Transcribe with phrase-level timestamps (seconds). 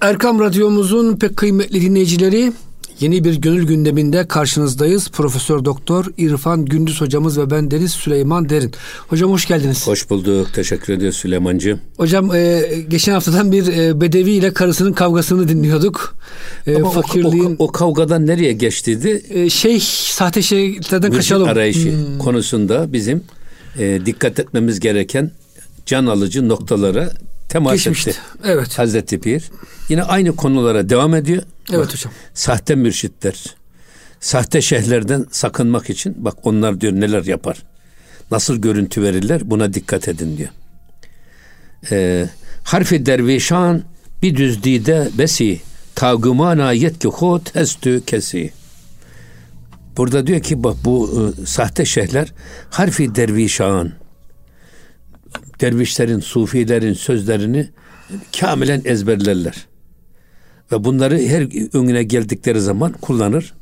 [0.00, 2.52] Erkam Radyomuzun pek kıymetli dinleyicileri
[3.00, 5.10] yeni bir gönül gündeminde karşınızdayız.
[5.10, 8.72] Profesör Doktor İrfan Gündüz hocamız ve ben Deniz Süleyman Derin.
[9.08, 9.86] Hocam hoş geldiniz.
[9.86, 10.54] Hoş bulduk.
[10.54, 11.80] Teşekkür ediyoruz Süleymancığım.
[11.96, 16.14] Hocam e, geçen haftadan bir e, bedevi ile karısının kavgasını dinliyorduk.
[16.66, 19.22] E, Ama fakirliğin o, o, o kavgadan nereye geçtiydi?
[19.30, 21.48] E, şey sahte şeylerden kaçalım.
[21.48, 22.18] arayışı hmm.
[22.18, 23.24] konusunda bizim
[23.78, 25.30] e, dikkat etmemiz gereken
[25.86, 27.10] can alıcı noktalara
[27.48, 28.10] temas Geçmişti.
[28.10, 28.20] etti.
[28.44, 28.78] Evet.
[28.78, 29.50] Hazreti Pir.
[29.88, 31.42] Yine aynı konulara devam ediyor.
[31.70, 32.12] Evet bak, hocam.
[32.34, 33.44] Sahte mürşitler.
[34.20, 37.62] Sahte şeyhlerden sakınmak için bak onlar diyor neler yapar.
[38.30, 40.50] Nasıl görüntü verirler buna dikkat edin diyor.
[41.90, 42.28] Ee,
[42.64, 43.82] harfi dervişan
[44.22, 45.60] bir düzdide besi
[45.94, 48.52] tagımana yetki hot hestü kesi.
[49.96, 51.10] Burada diyor ki bak bu
[51.42, 52.32] e, sahte şeyhler
[52.70, 53.92] harfi dervişan
[55.60, 57.68] dervişlerin, sufilerin sözlerini
[58.40, 59.66] kamilen ezberlerler.
[60.72, 61.42] Ve bunları her
[61.76, 63.54] önüne geldikleri zaman kullanır.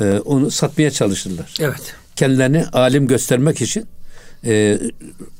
[0.00, 1.54] E, onu satmaya çalışırlar.
[1.60, 1.94] Evet.
[2.16, 3.86] Kendilerini alim göstermek için
[4.44, 4.78] e,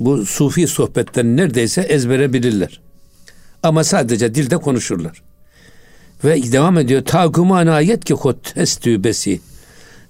[0.01, 2.81] bu sufi sohbetlerini neredeyse ezbere bilirler.
[3.63, 5.23] Ama sadece dilde konuşurlar.
[6.25, 7.05] Ve devam ediyor.
[7.05, 9.41] Takumana ayet ki kot estübesi.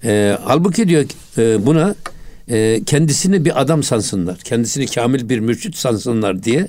[0.03, 1.05] E, halbuki diyor
[1.37, 1.95] e, buna
[2.49, 4.37] e, kendisini bir adam sansınlar.
[4.37, 6.67] Kendisini kamil bir mürşit sansınlar diye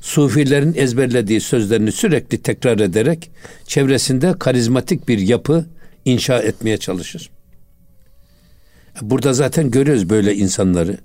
[0.00, 3.30] sufilerin ezberlediği sözlerini sürekli tekrar ederek
[3.66, 5.66] çevresinde karizmatik bir yapı
[6.04, 7.30] inşa etmeye çalışır.
[9.02, 10.98] Burada zaten görüyoruz böyle insanları.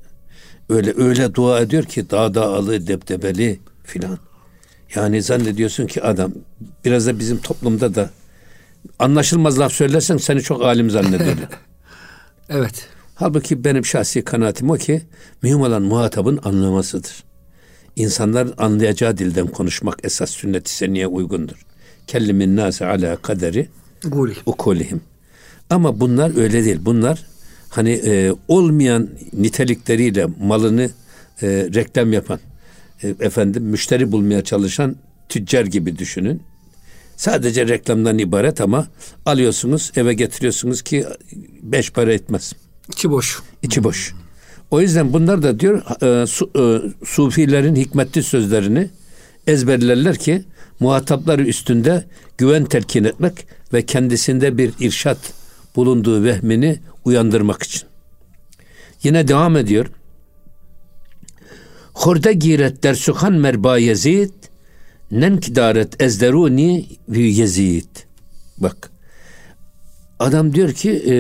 [0.70, 4.18] Öyle öyle dua ediyor ki dağ dağlı debdebeli filan.
[4.96, 6.34] Yani zannediyorsun ki adam
[6.86, 8.10] biraz da bizim toplumda da
[9.00, 11.48] anlaşılmaz laf söylersen seni çok alim zannederler.
[12.50, 12.88] evet.
[13.22, 15.02] Halbuki benim şahsi kanaatim o ki
[15.42, 17.24] mühim olan muhatabın anlamasıdır.
[17.96, 21.66] İnsanlar anlayacağı dilden konuşmak esas sünnet-i seniyye uygundur.
[22.08, 23.68] Kellimin nase ala kaderi
[24.46, 25.02] ukulihim.
[25.70, 26.80] Ama bunlar öyle değil.
[26.82, 27.26] Bunlar
[27.70, 30.90] hani e, olmayan nitelikleriyle malını
[31.42, 32.40] e, reklam yapan,
[33.04, 34.96] e, efendim müşteri bulmaya çalışan
[35.30, 36.44] tüccar gibi düşünün.
[37.18, 38.88] Sadece reklamdan ibaret ama
[39.26, 41.06] alıyorsunuz eve getiriyorsunuz ki
[41.62, 42.54] beş para etmez.
[42.92, 43.42] İçi boş.
[43.62, 44.14] İçi boş.
[44.72, 46.64] O yüzden bunlar da diyor e, su, e,
[47.06, 48.90] sufilerin hikmetli sözlerini
[49.48, 50.44] ezberlerler ki
[50.80, 52.06] muhatapları üstünde
[52.38, 55.18] güven telkin etmek ve kendisinde bir irşat
[55.76, 57.82] bulunduğu vehmini uyandırmak için.
[59.04, 59.86] Yine devam ediyor.
[61.94, 64.32] Horda giret dersuhan merba yezid
[65.12, 67.88] nenkidaret ezderuni vi yezid.
[68.58, 68.92] Bak
[70.20, 71.16] adam diyor ki e,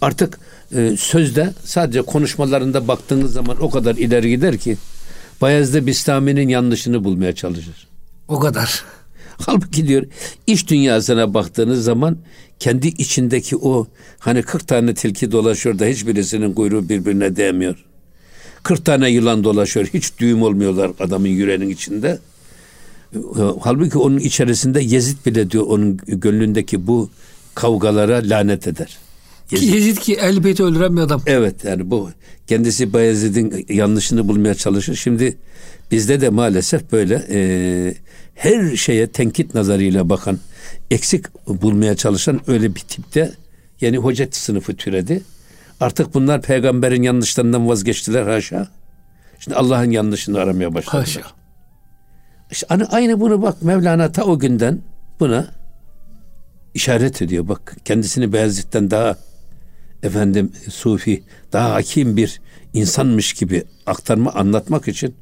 [0.00, 0.38] artık
[0.74, 4.76] e, sözde sadece konuşmalarında baktığınız zaman o kadar ileri gider ki
[5.40, 7.88] Bayezid Bistami'nin yanlışını bulmaya çalışır.
[8.28, 8.84] O kadar.
[9.46, 10.04] Halbuki diyor
[10.46, 12.18] iş dünyasına baktığınız zaman
[12.58, 13.86] kendi içindeki o
[14.18, 17.84] hani 40 tane tilki dolaşıyor da hiçbirisinin kuyruğu birbirine değmiyor.
[18.62, 22.18] 40 tane yılan dolaşıyor hiç düğüm olmuyorlar adamın yüreğinin içinde.
[23.60, 27.10] Halbuki onun içerisinde Yezid bile diyor onun gönlündeki bu
[27.54, 28.98] kavgalara lanet eder.
[29.50, 31.22] Yezid, Yezid ki elbette öldüren bir adam.
[31.26, 32.10] Evet yani bu
[32.46, 34.94] kendisi Bayezid'in yanlışını bulmaya çalışır.
[34.96, 35.36] Şimdi
[35.90, 37.94] bizde de maalesef böyle e,
[38.34, 40.38] her şeye tenkit nazarıyla bakan,
[40.90, 43.32] eksik bulmaya çalışan öyle bir tipte
[43.80, 45.22] yani hoca sınıfı türedi.
[45.80, 48.68] Artık bunlar peygamberin yanlışlarından vazgeçtiler haşa.
[49.38, 51.04] Şimdi Allah'ın yanlışını aramaya başladılar.
[51.04, 51.22] Haşa.
[52.50, 54.80] İşte aynı bunu bak Mevlana ta o günden
[55.20, 55.46] buna
[56.74, 57.48] işaret ediyor.
[57.48, 59.16] Bak kendisini Beyazıt'tan daha
[60.02, 62.40] efendim sufi daha hakim bir
[62.72, 65.14] insanmış gibi aktarma anlatmak için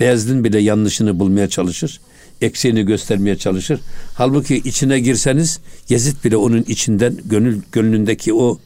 [0.00, 2.00] Beyazıt'ın bile yanlışını bulmaya çalışır.
[2.40, 3.80] Eksiğini göstermeye çalışır.
[4.14, 8.58] Halbuki içine girseniz Yezid bile onun içinden gönül gönlündeki o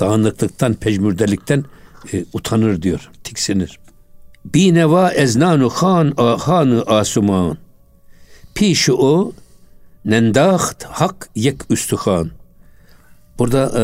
[0.00, 1.64] dağınıklıktan, pejmürdelikten
[2.12, 3.78] e, utanır diyor, tiksinir.
[4.44, 7.58] Bi neva eznanu han hanı asuman.
[8.54, 9.32] Pişi o
[10.04, 12.30] nendaht hak yek üstühan.
[13.38, 13.82] Burada e,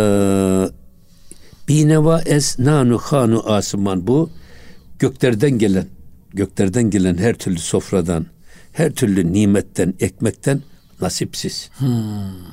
[1.69, 4.31] Bineva es nanu hanu asman bu
[4.99, 5.87] göklerden gelen
[6.35, 8.27] göklerden gelen her türlü sofradan
[8.73, 10.63] her türlü nimetten ekmekten
[11.01, 11.71] nasipsiz.
[11.79, 11.89] Hmm.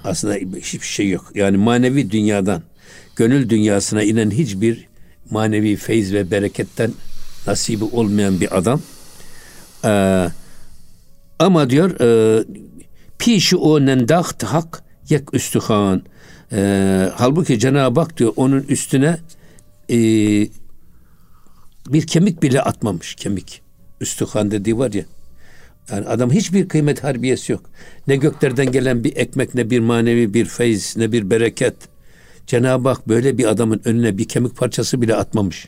[0.04, 1.32] Aslında hiçbir şey yok.
[1.36, 2.62] Yani manevi dünyadan
[3.16, 4.88] gönül dünyasına inen hiçbir
[5.32, 6.92] manevi feyz ve bereketten
[7.48, 8.82] nasibi olmayan bir adam.
[9.86, 10.28] Ee,
[11.40, 12.44] ama diyor e,
[13.20, 16.04] pişi o nendaht hak yek üstühan
[16.52, 19.18] e, halbuki Cenab-ı Hak diyor onun üstüne
[19.90, 19.98] e,
[21.88, 23.62] bir kemik bile atmamış kemik.
[24.02, 25.06] Üstühan dediği var ya.
[25.92, 27.70] Yani adam hiçbir kıymet harbiyesi yok.
[28.08, 31.76] Ne göklerden gelen bir ekmek, ne bir manevi bir feyiz, ne bir bereket.
[32.48, 35.68] Cenab-ı Hak böyle bir adamın önüne bir kemik parçası bile atmamış.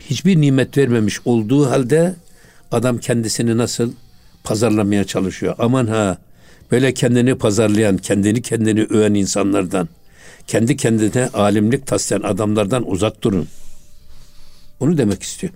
[0.00, 2.14] Hiçbir nimet vermemiş olduğu halde
[2.72, 3.92] adam kendisini nasıl
[4.44, 5.54] pazarlamaya çalışıyor.
[5.58, 6.18] Aman ha
[6.70, 9.88] böyle kendini pazarlayan, kendini kendini öven insanlardan,
[10.46, 13.48] kendi kendine alimlik taslayan adamlardan uzak durun.
[14.80, 15.52] Onu demek istiyor.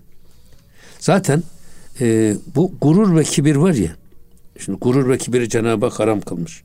[1.00, 1.42] Zaten
[2.00, 3.96] e, bu gurur ve kibir var ya.
[4.58, 6.62] Şimdi gurur ve kibiri Cenab-ı Hak haram kılmış.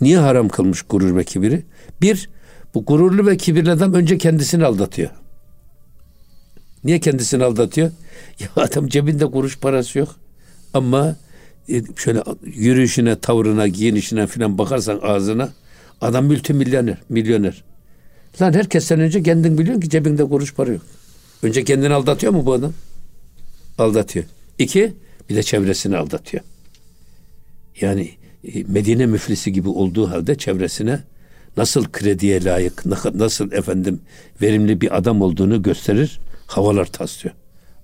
[0.00, 1.64] Niye haram kılmış gurur ve kibiri?
[2.02, 2.30] Bir,
[2.74, 5.10] bu gururlu ve kibirli adam önce kendisini aldatıyor.
[6.84, 7.90] Niye kendisini aldatıyor?
[8.40, 10.16] Ya adam cebinde kuruş parası yok.
[10.74, 11.16] Ama
[11.96, 15.52] şöyle yürüyüşüne, tavrına, giyinişine filan bakarsan ağzına
[16.00, 17.64] adam multimilyoner, milyoner.
[18.40, 20.82] Lan herkesten önce kendin biliyorsun ki cebinde kuruş para yok.
[21.42, 22.72] Önce kendini aldatıyor mu bu adam?
[23.78, 24.24] Aldatıyor.
[24.58, 24.94] İki,
[25.30, 26.42] bir de çevresini aldatıyor.
[27.80, 28.10] Yani
[28.44, 31.00] e, Medine müflisi gibi olduğu halde çevresine
[31.56, 34.00] nasıl krediye layık, nasıl efendim
[34.42, 37.34] verimli bir adam olduğunu gösterir, havalar taslıyor.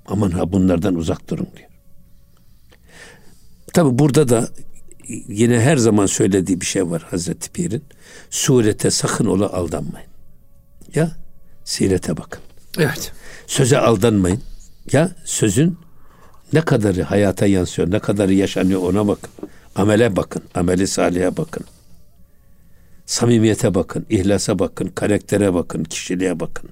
[0.06, 1.73] Aman ha bunlardan uzak durun diyor.
[3.74, 4.48] Tabi burada da
[5.28, 7.84] yine her zaman söylediği bir şey var Hazreti Pir'in.
[8.30, 10.08] Surete sakın ola aldanmayın.
[10.94, 11.10] Ya
[11.64, 12.42] sirete bakın.
[12.78, 13.12] Evet.
[13.46, 14.42] Söze aldanmayın.
[14.92, 15.78] Ya sözün
[16.52, 19.30] ne kadarı hayata yansıyor, ne kadarı yaşanıyor ona bakın.
[19.74, 21.64] Amele bakın, ameli salihe bakın.
[23.06, 26.70] Samimiyete bakın, ihlasa bakın, karaktere bakın, kişiliğe bakın.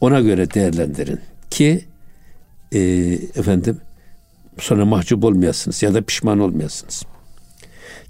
[0.00, 1.20] Ona göre değerlendirin
[1.50, 1.84] ki
[2.72, 2.80] e,
[3.34, 3.80] efendim
[4.58, 7.02] sonra mahcup olmayasınız ya da pişman olmayasınız.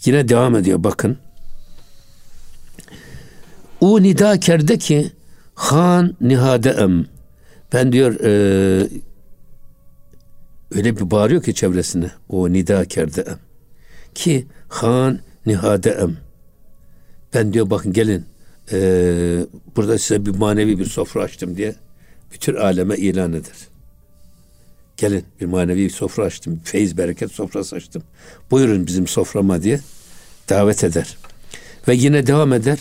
[0.05, 1.19] Yine devam ediyor bakın.
[3.81, 5.13] O nida kerde ki
[5.55, 6.89] han nihade
[7.73, 8.31] ben diyor e,
[10.75, 13.25] öyle bir bağırıyor ki çevresine o nida kerde
[14.15, 15.99] ki han nihade
[17.35, 18.25] ben diyor bakın gelin
[18.73, 18.79] e,
[19.77, 21.75] burada size bir manevi bir sofra açtım diye
[22.33, 23.72] bütün aleme ilan eder.
[24.97, 26.61] Gelin bir manevi sofra açtım.
[26.65, 28.03] Feyiz bereket sofrası açtım.
[28.51, 29.81] Buyurun bizim soframa diye
[30.49, 31.17] davet eder.
[31.89, 32.79] Ve yine devam eder.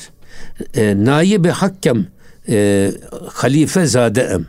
[0.76, 2.08] E, Naibi hakkem
[2.50, 2.92] e,
[3.28, 4.46] halife zadeem.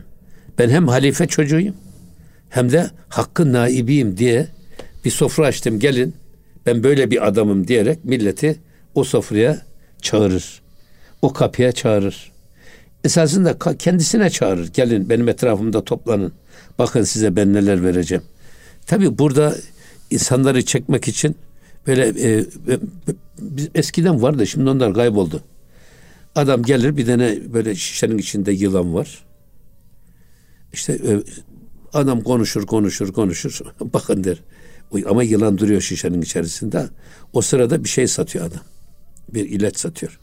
[0.59, 1.75] Ben hem halife çocuğuyum
[2.49, 4.47] hem de hakkın naibiyim diye
[5.05, 5.79] bir sofra açtım.
[5.79, 6.15] Gelin
[6.65, 8.59] ben böyle bir adamım diyerek milleti
[8.95, 9.61] o sofraya
[10.01, 10.61] çağırır.
[11.21, 12.32] O kapıya çağırır.
[13.03, 14.73] Esasında kendisine çağırır.
[14.73, 16.33] Gelin benim etrafımda toplanın.
[16.79, 18.23] Bakın size ben neler vereceğim.
[18.85, 19.55] Tabi burada
[20.09, 21.35] insanları çekmek için
[21.87, 22.79] böyle e, e,
[23.75, 25.43] eskiden vardı şimdi onlar kayboldu.
[26.35, 29.23] Adam gelir bir tane böyle şişenin içinde yılan var.
[30.73, 31.23] İşte e,
[31.93, 34.39] adam konuşur konuşur konuşur bakın der.
[35.09, 36.89] Ama yılan duruyor şişenin içerisinde.
[37.33, 38.61] O sırada bir şey satıyor adam.
[39.33, 40.19] Bir ilaç satıyor.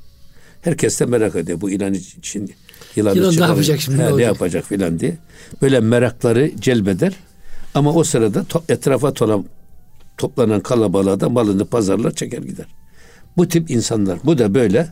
[0.62, 2.54] Herkes de merak ediyor bu ilan için
[2.96, 4.02] yılanı Yılan ne yapacak şimdi?
[4.02, 5.16] He, ne yapacak filan diye.
[5.62, 7.12] Böyle merakları celbeder.
[7.74, 9.44] Ama o sırada to- etrafa tolan,
[10.18, 12.66] toplanan kalabalığa da malını pazarlar çeker gider.
[13.36, 14.18] Bu tip insanlar.
[14.24, 14.88] Bu da böyle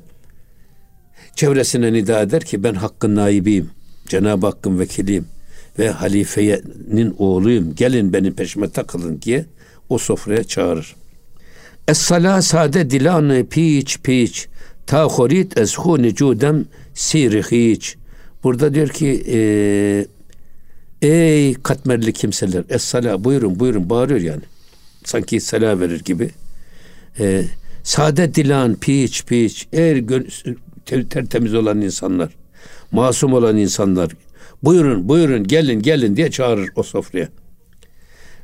[1.36, 3.70] çevresine nida eder ki ben hakkın naibiyim.
[4.08, 5.26] Cenab-ı Hakk'ın vekiliyim
[5.78, 7.74] ve halifenin oğluyum.
[7.74, 9.46] Gelin benim peşime takılın diye
[9.88, 10.94] o sofraya çağırır.
[11.88, 14.48] Es-sala sade dilanı piç piç
[14.88, 16.64] ta horit ez huni cudem
[16.94, 17.78] siri.
[18.42, 19.40] Burada diyor ki e,
[21.08, 24.42] ey katmerli kimseler es sala buyurun buyurun bağırıyor yani.
[25.04, 26.30] Sanki sala verir gibi.
[27.20, 27.44] E,
[27.82, 30.04] sade dilan piç piç eğer
[31.10, 32.30] tertemiz olan insanlar
[32.92, 34.10] masum olan insanlar
[34.62, 37.28] buyurun buyurun gelin gelin diye çağırır o sofraya.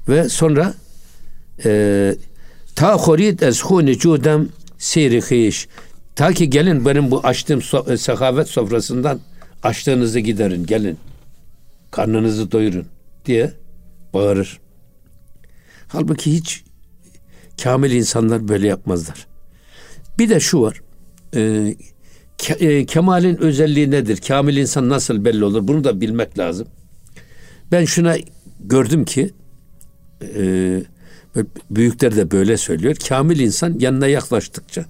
[0.09, 0.75] Ve sonra
[1.65, 2.15] e,
[2.77, 4.49] ta horit ez huni cudem
[4.79, 5.69] siri hiç.
[6.17, 9.21] Ta ki gelin benim bu açtığım so- e, sekavet sofrasından
[9.63, 10.99] açlığınızı giderin gelin.
[11.91, 12.87] Karnınızı doyurun
[13.25, 13.53] diye
[14.15, 14.61] bağırır.
[15.89, 16.65] Halbuki hiç
[17.63, 19.27] kamil insanlar böyle yapmazlar.
[20.19, 20.81] Bir de şu var.
[21.37, 21.75] E,
[22.39, 24.17] ke, e, kemalin özelliği nedir?
[24.17, 25.69] Kamil insan nasıl belli olur?
[25.69, 26.69] Bunu da bilmek lazım.
[27.73, 28.17] Ben şuna
[28.61, 29.31] gördüm ki
[30.37, 30.83] e,
[31.71, 32.97] büyükler de böyle söylüyor.
[33.09, 34.85] Kamil insan yanına yaklaştıkça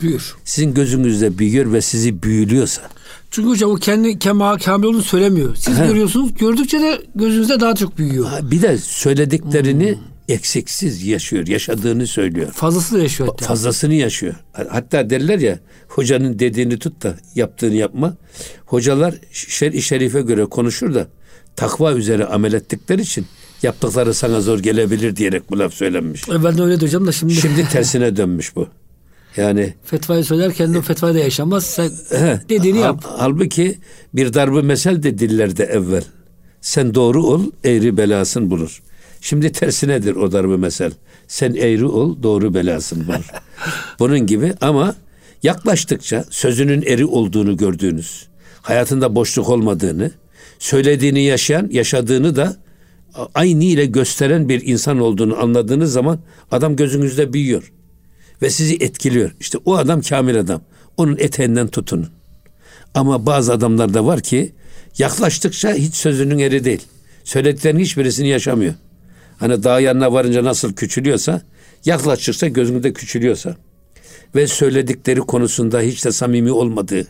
[0.00, 0.34] Büyür.
[0.44, 2.82] Sizin gözünüzde büyür ve sizi büyülüyorsa.
[3.30, 5.56] Çünkü hocam o kendi kemal kamil olduğunu söylemiyor.
[5.56, 5.86] Siz He.
[5.86, 6.34] görüyorsunuz.
[6.34, 8.26] Gördükçe de gözünüzde daha çok büyüyor.
[8.26, 10.02] Ha, bir de söylediklerini hmm.
[10.28, 11.46] eksiksiz yaşıyor.
[11.46, 12.52] Yaşadığını söylüyor.
[12.52, 13.46] Fazlasını yaşıyor hatta.
[13.46, 14.34] Fazlasını yaşıyor.
[14.52, 18.16] Hatta derler ya hocanın dediğini tut da yaptığını yapma.
[18.66, 21.08] Hocalar şer-i şerife göre konuşur da
[21.56, 23.26] takva üzere amel ettikleri için
[23.62, 26.28] Yaptıkları sana zor gelebilir diyerek bu laf söylenmiş.
[26.28, 27.34] Evvelden öyle hocam da şimdi.
[27.34, 28.68] Şimdi tersine dönmüş bu.
[29.36, 31.66] Yani fetvayı söylerken o fetvayı da yaşamaz.
[31.66, 33.04] Sen he, dediğini yap.
[33.04, 33.78] Halbuki
[34.14, 36.04] bir darbe mesel de dillerde evvel.
[36.60, 38.82] Sen doğru ol, eğri belasın bulur.
[39.20, 40.92] Şimdi tersinedir o darbe mesel.
[41.28, 43.30] Sen eğri ol, doğru belasın bulur.
[43.98, 44.94] Bunun gibi ama
[45.42, 48.26] yaklaştıkça sözünün eri olduğunu gördüğünüz,
[48.62, 50.10] hayatında boşluk olmadığını,
[50.58, 52.56] söylediğini yaşayan, yaşadığını da
[53.34, 56.18] aynı ile gösteren bir insan olduğunu anladığınız zaman
[56.50, 57.72] adam gözünüzde büyüyor
[58.42, 59.30] ve sizi etkiliyor.
[59.40, 60.60] İşte o adam kamil adam.
[60.96, 62.08] Onun eteğinden tutunun.
[62.94, 64.52] Ama bazı adamlar da var ki
[64.98, 66.82] yaklaştıkça hiç sözünün eri değil.
[67.24, 68.74] Söylediklerinin hiçbirisini yaşamıyor.
[69.38, 71.42] Hani dağ yanına varınca nasıl küçülüyorsa
[71.84, 73.56] yaklaştıkça gözünde küçülüyorsa
[74.34, 77.06] ve söyledikleri konusunda hiç de samimi olmadığı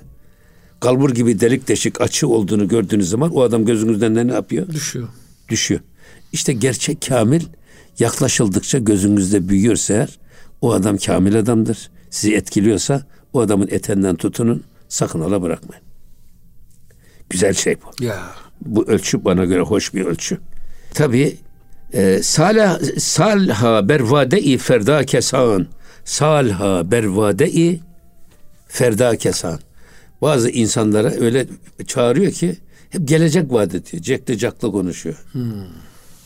[0.80, 4.68] kalbur gibi delik deşik açı olduğunu gördüğünüz zaman o adam gözünüzden ne yapıyor?
[4.68, 5.09] Düşüyor.
[5.49, 5.80] Düşüyor.
[6.33, 7.42] İşte gerçek kamil
[7.99, 10.18] yaklaşıldıkça gözünüzde büyüyorsa eğer
[10.61, 11.91] o adam kamil adamdır.
[12.11, 15.85] Sizi etkiliyorsa o adamın etenden tutunun sakın ola bırakmayın.
[17.31, 18.05] Güzel şey bu.
[18.05, 18.19] Ya.
[18.61, 20.39] Bu ölçü bana göre hoş bir ölçü.
[20.95, 21.37] Tabii
[21.93, 25.67] e, salha, salha bervade-i ferda kesan
[26.05, 27.81] salha bervade-i
[28.69, 29.59] ferda kesan
[30.23, 31.47] bazı insanlara öyle
[31.87, 32.57] çağırıyor ki
[32.91, 34.03] hep gelecek vaat ediyor.
[34.03, 35.25] Cekli caklı konuşuyor.
[35.33, 35.43] Hmm.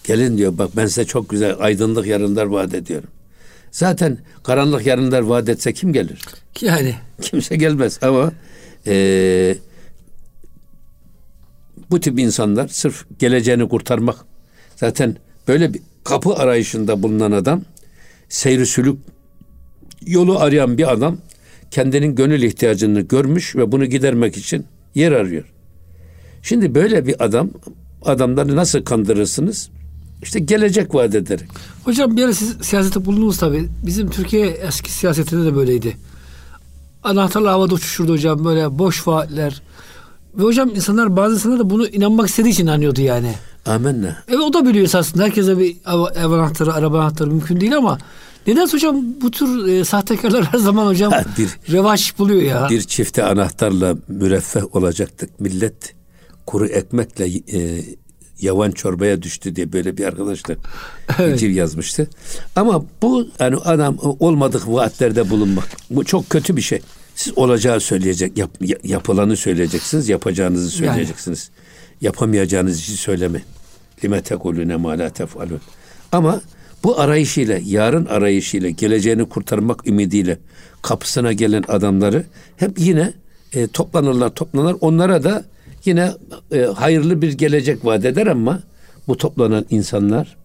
[0.04, 3.08] Gelin diyor bak ben size çok güzel aydınlık yarınlar vaat ediyorum.
[3.70, 6.20] Zaten karanlık yarınlar vaat etse kim gelir?
[6.60, 6.94] Yani.
[7.20, 8.32] Kimse gelmez ama
[8.86, 9.56] e,
[11.90, 14.16] bu tip insanlar sırf geleceğini kurtarmak
[14.76, 15.16] zaten
[15.48, 17.62] böyle bir kapı arayışında bulunan adam
[18.28, 18.98] seyri sülük
[20.06, 21.18] yolu arayan bir adam
[21.70, 25.44] kendinin gönül ihtiyacını görmüş ve bunu gidermek için yer arıyor.
[26.42, 27.50] Şimdi böyle bir adam
[28.02, 29.70] adamları nasıl kandırırsınız?
[30.22, 31.48] İşte gelecek vaat ederek.
[31.84, 33.68] Hocam bir ara siz siyasette bulundunuz tabii.
[33.86, 35.96] Bizim Türkiye eski siyasetinde de böyleydi.
[37.02, 39.62] Anahtarla havada uçuşurdu hocam böyle boş vaatler.
[40.34, 43.34] Ve hocam insanlar bazı insanlar da bunu inanmak istediği için inanıyordu yani.
[43.66, 44.16] Amenna.
[44.28, 45.24] Evet o da biliyor esasında.
[45.24, 45.76] Herkese bir
[46.16, 47.98] ev anahtarı, araba anahtarı mümkün değil ama
[48.46, 52.66] neden hocam bu tür e, sahtekarlar her zaman hocam ha, bir, revaç buluyor ya.
[52.70, 55.40] Bir çifte anahtarla müreffeh olacaktık.
[55.40, 55.94] Millet
[56.46, 57.84] kuru ekmekle e,
[58.42, 60.54] yavan çorbaya düştü diye böyle bir arkadaş da
[61.18, 61.42] evet.
[61.42, 62.08] yazmıştı.
[62.56, 66.80] Ama bu yani adam olmadık vaatlerde bulunmak bu çok kötü bir şey.
[67.14, 68.50] Siz olacağı söyleyecek, yap,
[68.84, 71.50] yapılanı söyleyeceksiniz, yapacağınızı söyleyeceksiniz.
[71.54, 71.70] Yani.
[72.00, 73.42] Yapamayacağınız için söyleme.
[74.04, 75.60] Lime tekulüne ma la tefalun.
[76.12, 76.40] Ama
[76.84, 80.38] bu arayışıyla, yarın arayışıyla, geleceğini kurtarmak ümidiyle
[80.82, 82.24] kapısına gelen adamları
[82.56, 83.12] hep yine
[83.52, 84.76] e, toplanırlar, toplanır.
[84.80, 85.44] Onlara da
[85.84, 86.12] yine
[86.52, 88.60] e, hayırlı bir gelecek vaat eder ama
[89.08, 90.36] bu toplanan insanlar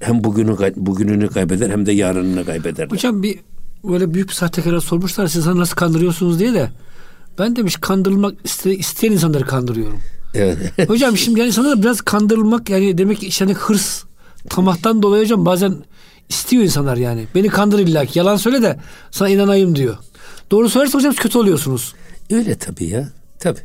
[0.00, 2.90] hem bugünü bugününü kaybeder hem de yarınını kaybeder.
[2.90, 3.38] Hocam bir
[3.84, 6.70] böyle büyük bir sahtekara sormuşlar siz nasıl kandırıyorsunuz diye de
[7.38, 10.00] ben demiş kandırılmak iste, isteyen insanları kandırıyorum.
[10.34, 10.58] Evet.
[10.88, 14.04] hocam şimdi yani insanlar biraz kandırılmak yani demek ki işte hırs
[14.48, 15.74] tamahtan dolayı hocam bazen
[16.28, 17.26] istiyor insanlar yani.
[17.34, 18.76] Beni kandır illa ki yalan söyle de
[19.10, 19.96] sana inanayım diyor.
[20.50, 21.94] Doğru söylerse hocam kötü oluyorsunuz.
[22.30, 23.08] Öyle tabii ya.
[23.38, 23.60] Tabii.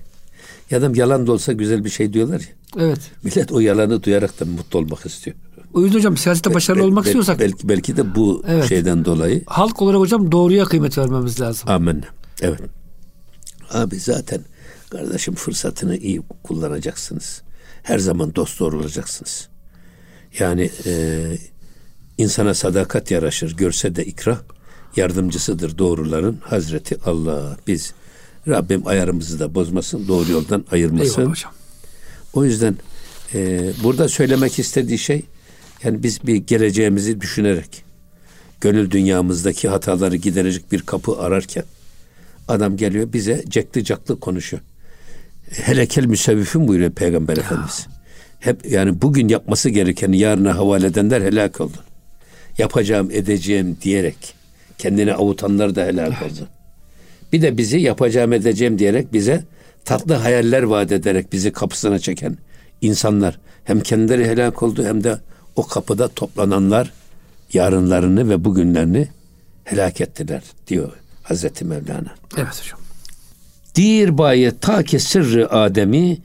[0.71, 2.47] Ya adam yalan da olsa güzel bir şey diyorlar ya.
[2.77, 2.99] Evet.
[3.23, 5.37] Millet o yalanı duyarak da mutlu olmak istiyor.
[5.73, 7.39] O yüzden hocam siyasette başarılı Be, olmak istiyorsak.
[7.39, 8.69] Belki, belki de bu evet.
[8.69, 9.43] şeyden dolayı.
[9.45, 11.69] Halk olarak hocam doğruya kıymet vermemiz lazım.
[11.69, 12.03] Amin.
[12.41, 12.59] Evet.
[13.71, 14.41] Abi zaten
[14.89, 17.41] kardeşim fırsatını iyi kullanacaksınız.
[17.83, 19.49] Her zaman dost doğru olacaksınız.
[20.39, 21.23] Yani e,
[22.17, 23.57] insana sadakat yaraşır.
[23.57, 24.41] Görse de ikra
[24.95, 27.57] yardımcısıdır doğruların Hazreti Allah.
[27.67, 27.93] Biz
[28.47, 31.21] Rabbim ayarımızı da bozmasın, doğru yoldan ayırmasın.
[31.21, 31.51] Eyvallah hocam.
[32.33, 32.75] O yüzden
[33.33, 35.25] e, burada söylemek istediği şey
[35.83, 37.83] yani biz bir geleceğimizi düşünerek
[38.61, 41.63] gönül dünyamızdaki hataları giderecek bir kapı ararken
[42.47, 44.63] adam geliyor bize cekli caklı konuşuyor.
[45.51, 47.43] Helekel müsevvifin buyuruyor Peygamber ya.
[47.43, 47.87] Efendimiz.
[48.39, 51.77] Hep yani bugün yapması gerekeni yarına havale edenler helak oldu.
[52.57, 54.35] Yapacağım edeceğim diyerek
[54.77, 56.31] kendini avutanlar da helak evet.
[56.31, 56.47] oldu.
[57.33, 59.43] Bir de bizi yapacağım edeceğim diyerek bize
[59.85, 62.37] tatlı hayaller vaat ederek bizi kapısına çeken
[62.81, 65.19] insanlar hem kendileri helak oldu hem de
[65.55, 66.91] o kapıda toplananlar
[67.53, 69.07] yarınlarını ve bugünlerini
[69.63, 70.91] helak ettiler diyor
[71.23, 72.15] Hazreti Mevlana.
[72.37, 72.79] Evet hocam.
[73.75, 76.17] Dir baye ta ki sırrı Adem'i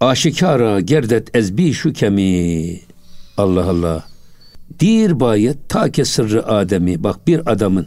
[0.00, 2.80] aşikara gerdet ezbi şu kemi.
[3.36, 4.04] Allah Allah.
[4.80, 7.04] Dir baye ta ki sırrı Adem'i.
[7.04, 7.86] Bak bir adamın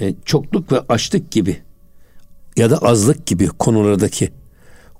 [0.00, 1.62] e, çokluk ve açlık gibi
[2.56, 4.30] ya da azlık gibi konulardaki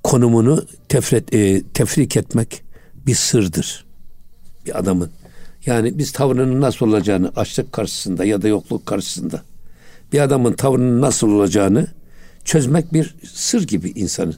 [0.05, 2.63] konumunu tefret, e, tefrik etmek
[3.07, 3.87] bir sırdır.
[4.67, 5.11] bir adamın.
[5.67, 9.43] Yani biz tavrının nasıl olacağını açlık karşısında ya da yokluk karşısında
[10.13, 11.87] bir adamın tavrının nasıl olacağını
[12.45, 14.37] çözmek bir sır gibi insanın.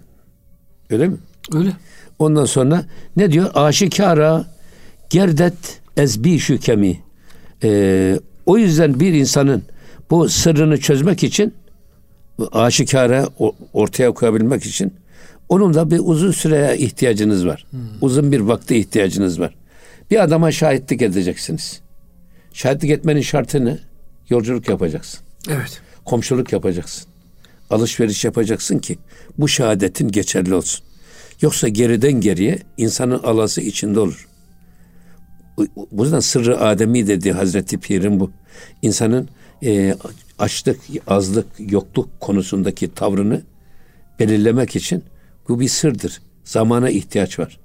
[0.90, 1.16] Öyle mi?
[1.52, 1.72] Öyle.
[2.18, 2.84] Ondan sonra
[3.16, 3.50] ne diyor?
[3.54, 4.46] Aşikara
[5.10, 7.00] gerdet ezbi şükemi.
[7.62, 9.62] Ee, o yüzden bir insanın
[10.10, 11.54] bu sırrını çözmek için
[12.52, 13.28] aşikara
[13.72, 14.94] ortaya koyabilmek için
[15.48, 17.66] onun da bir uzun süreye ihtiyacınız var.
[17.70, 17.80] Hmm.
[18.00, 19.54] Uzun bir vakte ihtiyacınız var.
[20.10, 21.80] Bir adama şahitlik edeceksiniz.
[22.52, 23.78] Şahitlik etmenin şartı ne?
[24.28, 25.20] Yolculuk yapacaksın.
[25.48, 25.80] Evet.
[26.04, 27.08] Komşuluk yapacaksın.
[27.70, 28.98] Alışveriş yapacaksın ki
[29.38, 30.84] bu şehadetin geçerli olsun.
[31.40, 34.28] Yoksa geriden geriye insanın alası içinde olur.
[35.92, 38.30] Bu yüzden sırrı Ademi dediği Hazreti Pir'in bu.
[38.82, 39.28] İnsanın
[39.64, 39.94] e,
[40.38, 43.42] açlık, azlık, yokluk konusundaki tavrını
[44.18, 45.04] belirlemek için
[45.48, 46.22] bu bir sırdır.
[46.44, 47.60] Zamana ihtiyaç var.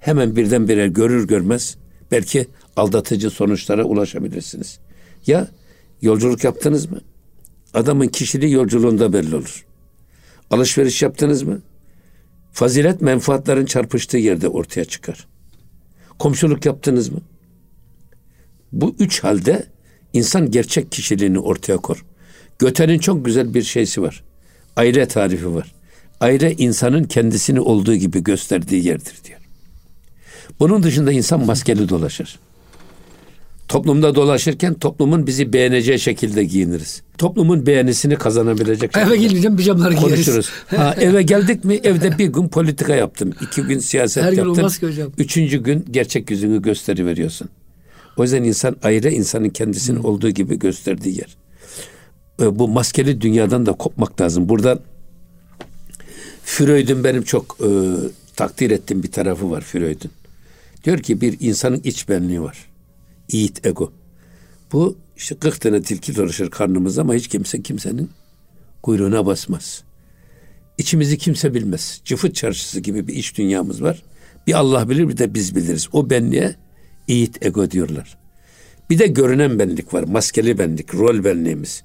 [0.00, 1.76] Hemen birdenbire görür görmez
[2.10, 2.46] belki
[2.76, 4.78] aldatıcı sonuçlara ulaşabilirsiniz.
[5.26, 5.48] Ya
[6.02, 7.00] yolculuk yaptınız mı?
[7.74, 9.66] Adamın kişiliği yolculuğunda belli olur.
[10.50, 11.62] Alışveriş yaptınız mı?
[12.52, 15.26] Fazilet menfaatların çarpıştığı yerde ortaya çıkar.
[16.18, 17.20] Komşuluk yaptınız mı?
[18.72, 19.66] Bu üç halde
[20.14, 22.04] insan gerçek kişiliğini ortaya kor.
[22.58, 24.22] Göte'nin çok güzel bir şeysi var.
[24.76, 25.74] Aile tarifi var.
[26.20, 29.38] Aile insanın kendisini olduğu gibi gösterdiği yerdir diyor.
[30.60, 32.38] Bunun dışında insan maskeli dolaşır.
[33.68, 37.02] Toplumda dolaşırken toplumun bizi beğeneceği şekilde giyiniriz.
[37.18, 40.10] Toplumun beğenisini kazanabilecek Eve geleceğim pijamaları giyeriz.
[40.10, 40.50] Konuşuruz.
[40.66, 43.32] ha, eve geldik mi evde bir gün politika yaptım.
[43.40, 44.48] iki gün siyaset Her yaptım.
[44.48, 45.12] Her gün olmaz ki hocam.
[45.18, 47.48] Üçüncü gün gerçek yüzünü gösteriveriyorsun.
[48.16, 50.04] O yüzden insan ayrı insanın kendisinin hmm.
[50.04, 51.36] olduğu gibi gösterdiği yer.
[52.40, 54.48] E, bu maskeli dünyadan da kopmak lazım.
[54.48, 54.78] Burada
[56.44, 57.68] Freud'un benim çok e,
[58.36, 60.10] takdir ettiğim bir tarafı var Freud'un.
[60.84, 62.68] Diyor ki bir insanın iç benliği var.
[63.28, 63.92] İyit ego.
[64.72, 68.10] Bu işte 40 tane tilki dolaşır karnımızda ama hiç kimse kimsenin
[68.82, 69.82] kuyruğuna basmaz.
[70.78, 72.00] İçimizi kimse bilmez.
[72.04, 74.02] Cıfıt çarşısı gibi bir iç dünyamız var.
[74.46, 75.88] Bir Allah bilir bir de biz biliriz.
[75.92, 76.56] O benliğe
[77.08, 78.18] İyit ego diyorlar.
[78.90, 80.02] Bir de görünen benlik var.
[80.02, 81.82] Maskeli benlik, rol benliğimiz.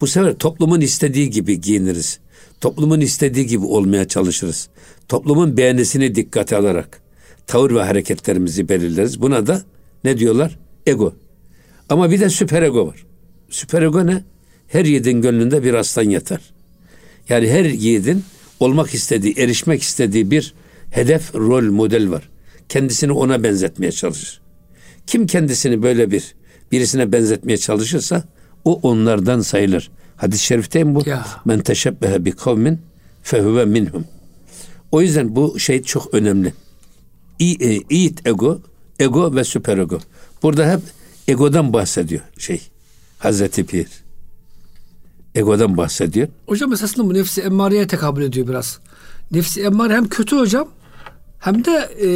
[0.00, 2.18] Bu sefer toplumun istediği gibi giyiniriz.
[2.60, 4.68] Toplumun istediği gibi olmaya çalışırız.
[5.08, 7.00] Toplumun beğenisini dikkate alarak
[7.46, 9.22] tavır ve hareketlerimizi belirleriz.
[9.22, 9.62] Buna da
[10.04, 10.58] ne diyorlar?
[10.86, 11.14] Ego.
[11.88, 13.06] Ama bir de süper ego var.
[13.48, 14.24] Süper ego ne?
[14.68, 16.40] Her yiğidin gönlünde bir aslan yatar.
[17.28, 18.24] Yani her yiğidin
[18.60, 20.54] olmak istediği, erişmek istediği bir
[20.90, 22.28] hedef, rol, model var.
[22.68, 24.40] Kendisini ona benzetmeye çalışır.
[25.06, 26.34] Kim kendisini böyle bir
[26.72, 28.24] birisine benzetmeye çalışırsa
[28.64, 29.90] o onlardan sayılır.
[30.16, 31.02] Hadis-i şerifte mi bu?
[31.06, 31.26] Ya.
[31.44, 32.80] Men teşebbehe bi kavmin
[33.22, 34.04] fehuve minhum.
[34.92, 36.54] O yüzden bu şey çok önemli.
[37.38, 38.60] İ, e, ego,
[38.98, 39.98] ego ve süper ego.
[40.42, 40.80] Burada hep
[41.28, 42.60] egodan bahsediyor şey.
[43.18, 43.86] Hazreti Pir.
[45.34, 46.28] Egodan bahsediyor.
[46.46, 48.80] Hocam esasında bu nefsi emmareye tekabül ediyor biraz.
[49.32, 50.68] Nefsi emmare hem kötü hocam
[51.40, 52.08] hem de e,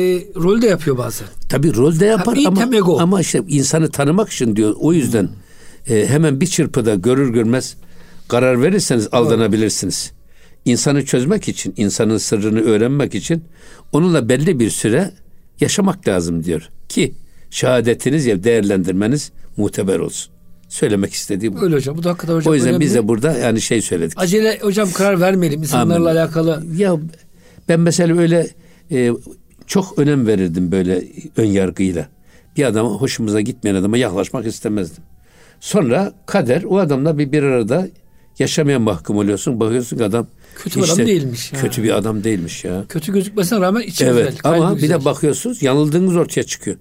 [0.43, 1.29] rol de yapıyor bazen.
[1.49, 3.01] Tabii rol de yapar hem ama, ego.
[3.01, 4.75] ama işte insanı tanımak için diyor.
[4.79, 5.29] O yüzden
[5.87, 5.97] hmm.
[5.97, 7.77] e, hemen bir çırpıda görür görmez
[8.29, 10.13] karar verirseniz aldanabilirsiniz.
[10.65, 13.45] İnsanı çözmek için, insanın sırrını öğrenmek için
[13.93, 15.11] onunla belli bir süre
[15.61, 16.69] yaşamak lazım diyor.
[16.89, 17.15] Ki
[17.51, 20.33] şehadetiniz ya değerlendirmeniz muteber olsun.
[20.69, 21.65] Söylemek istediği bu.
[21.65, 21.97] Öyle hocam.
[21.97, 22.53] Bu da hakikaten hocam.
[22.53, 22.85] O yüzden önemli.
[22.85, 24.19] biz de burada yani şey söyledik.
[24.21, 26.21] Acele hocam karar vermeyelim insanlarla Amin.
[26.21, 26.65] alakalı.
[26.77, 26.97] Ya
[27.69, 28.51] ben mesela öyle
[28.91, 29.11] e,
[29.67, 31.05] çok önem verirdim böyle
[31.37, 32.09] ön yargıyla.
[32.57, 35.05] Bir adama hoşumuza gitmeyen adama yaklaşmak istemezdim.
[35.61, 37.89] Sonra kader o adamla bir bir arada
[38.39, 39.61] yaşamaya mahkum oluyorsun.
[39.61, 41.53] Bakıyorsun ki adam kötü bir adam değilmiş.
[41.53, 41.61] Ya.
[41.61, 42.85] Kötü bir adam değilmiş ya.
[42.89, 44.41] Kötü gözükmesine rağmen içi evet, güzel.
[44.45, 44.89] Ama güzel.
[44.89, 46.77] bir de bakıyorsunuz yanıldığınız ortaya çıkıyor.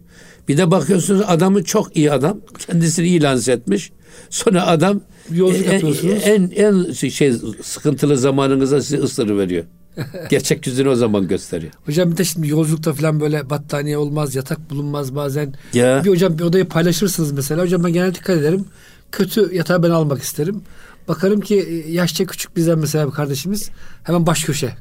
[0.47, 2.41] Bir de bakıyorsunuz adamı çok iyi adam.
[2.67, 3.91] Kendisini iyi lanse etmiş.
[4.29, 9.63] Sonra adam Yolculuk en, en, en şey sıkıntılı zamanınıza sizi ısırı veriyor.
[10.29, 11.73] Gerçek yüzünü o zaman gösteriyor.
[11.85, 15.53] Hocam bir de şimdi yolculukta falan böyle battaniye olmaz, yatak bulunmaz bazen.
[15.73, 16.01] Ya.
[16.05, 17.63] Bir hocam bir odayı paylaşırsınız mesela.
[17.63, 18.65] Hocam ben genel dikkat ederim.
[19.11, 20.61] Kötü yatağı ben almak isterim.
[21.07, 23.69] Bakarım ki e, yaşça küçük bizden mesela bir kardeşimiz
[24.03, 24.75] hemen baş köşe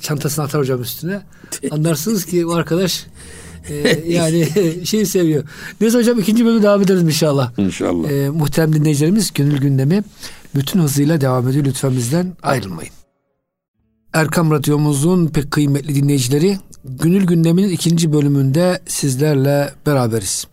[0.00, 1.22] çantasını atar hocam üstüne.
[1.70, 3.06] Anlarsınız ki o arkadaş
[3.68, 3.74] e,
[4.06, 4.48] yani
[4.86, 5.44] şey seviyor.
[5.80, 7.58] Neyse hocam ikinci bölümü devam ederiz inşallah.
[7.58, 8.10] İnşallah.
[8.10, 10.04] E, muhterem dinleyicilerimiz gönül gündemi
[10.54, 11.64] bütün hızıyla devam ediyor.
[11.64, 13.05] Lütfen bizden ayrılmayın.
[14.16, 20.46] Erkam Radyomuzun pek kıymetli dinleyicileri Gönül Gündemi'nin ikinci bölümünde sizlerle beraberiz.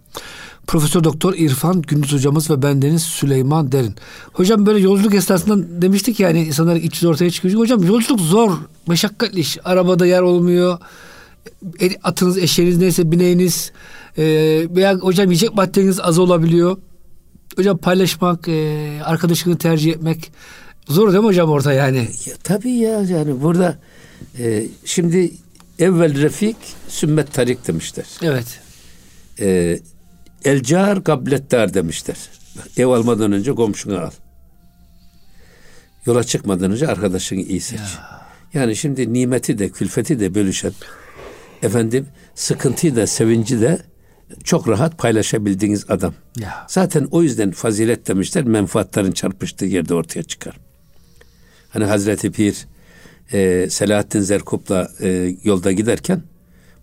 [0.68, 3.96] Profesör Doktor İrfan Gündüz hocamız ve bendeniz Süleyman Derin.
[4.34, 7.60] Hocam böyle yolculuk esnasında demiştik yani insanların içi ortaya çıkıyor.
[7.60, 8.52] Hocam yolculuk zor,
[8.88, 9.58] meşakkatli iş.
[9.64, 10.78] Arabada yer olmuyor.
[11.82, 13.72] E, atınız, eşeğiniz neyse bineğiniz
[14.18, 14.24] E,
[14.76, 16.78] veya hocam yiyecek maddeniz az olabiliyor.
[17.56, 20.32] Hocam paylaşmak, e, arkadaşını tercih etmek
[20.88, 21.98] zor değil mi hocam orada yani?
[22.26, 23.78] Ya, tabii ya yani burada
[24.40, 25.32] e, şimdi
[25.80, 28.06] evvel refik sümmet tarik demişler.
[28.22, 28.60] Evet.
[29.40, 29.80] E,
[30.46, 32.18] el car gablettar demişler.
[32.78, 34.12] Ev almadan önce komşunu al.
[36.06, 37.80] Yola çıkmadan önce arkadaşını iyi seç.
[37.80, 38.24] Ya.
[38.54, 40.74] Yani şimdi nimeti de külfeti de bölüşen
[41.62, 43.80] efendim sıkıntıyı da sevinci de
[44.44, 46.14] çok rahat paylaşabildiğiniz adam.
[46.40, 46.66] Ya.
[46.70, 50.58] Zaten o yüzden fazilet demişler menfaatların çarpıştığı yerde ortaya çıkar.
[51.74, 52.56] Hani Hazreti Pir
[53.34, 56.22] e, Selahaddin Zerkup'la e, yolda giderken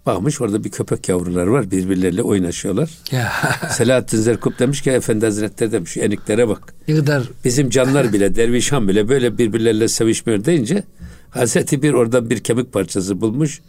[0.06, 2.90] bakmış orada bir köpek yavruları var birbirleriyle oynaşıyorlar.
[3.10, 3.32] Ya.
[3.70, 6.74] Selahaddin Zerkup demiş ki Efendi Hazretleri demiş şu eniklere bak.
[6.88, 10.82] ne kadar Bizim canlar bile dervişhan bile böyle birbirleriyle sevişmiyor deyince
[11.30, 13.60] Hazreti bir oradan bir kemik parçası bulmuş.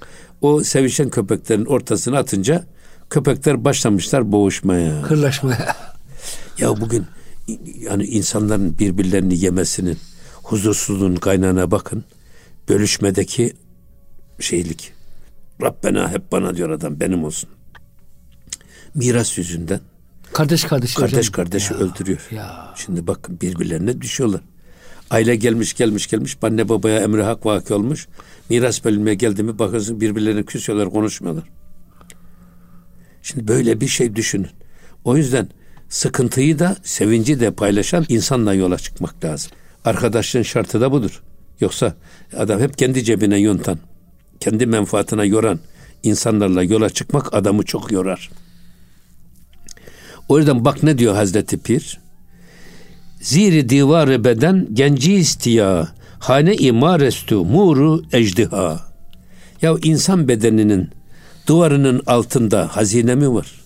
[0.42, 2.64] O sevişen köpeklerin ortasına atınca
[3.10, 5.02] köpekler başlamışlar boğuşmaya.
[5.02, 5.76] kırlaşmaya.
[6.58, 7.06] Ya bugün
[7.80, 9.98] yani insanların birbirlerini yemesinin
[10.44, 12.04] huzursuzluğun kaynağına bakın.
[12.70, 13.54] Bölüşmedeki
[14.40, 14.94] şeylik.
[15.62, 17.50] Rabbena hep bana diyor adam benim olsun.
[18.96, 19.80] Miras yüzünden
[20.34, 21.32] Kardeş kardeş kardeş hocam.
[21.34, 21.80] kardeşi Ya.
[21.80, 22.28] öldürüyor.
[22.32, 22.74] Ya.
[22.76, 24.42] Şimdi bakın birbirlerine düşüyorlar.
[25.10, 28.08] Aile gelmiş gelmiş gelmiş anne babaya emri hak vaki olmuş.
[28.50, 31.44] Miras bölünmeye geldi mi bakıyorsun birbirlerine küsüyorlar konuşmuyorlar.
[33.24, 34.50] Şimdi böyle bir şey düşünün.
[35.04, 35.50] O yüzden
[35.90, 39.52] sıkıntıyı da sevinci de paylaşan insanla yola çıkmak lazım.
[39.86, 41.22] Arkadaşlığın şartı da budur.
[41.60, 41.94] Yoksa
[42.38, 43.80] adam hep kendi cebine yontan,
[44.40, 45.60] kendi menfaatine yoran
[46.04, 48.30] insanlarla yola çıkmak adamı çok yorar.
[50.30, 52.00] O yüzden bak ne diyor Hazreti Pir?
[53.22, 55.88] Ziri divarı beden genci istiya
[56.20, 58.92] hane imarestu muru ecdiha.
[59.62, 60.90] Ya insan bedeninin
[61.48, 63.62] duvarının altında hazine mi var?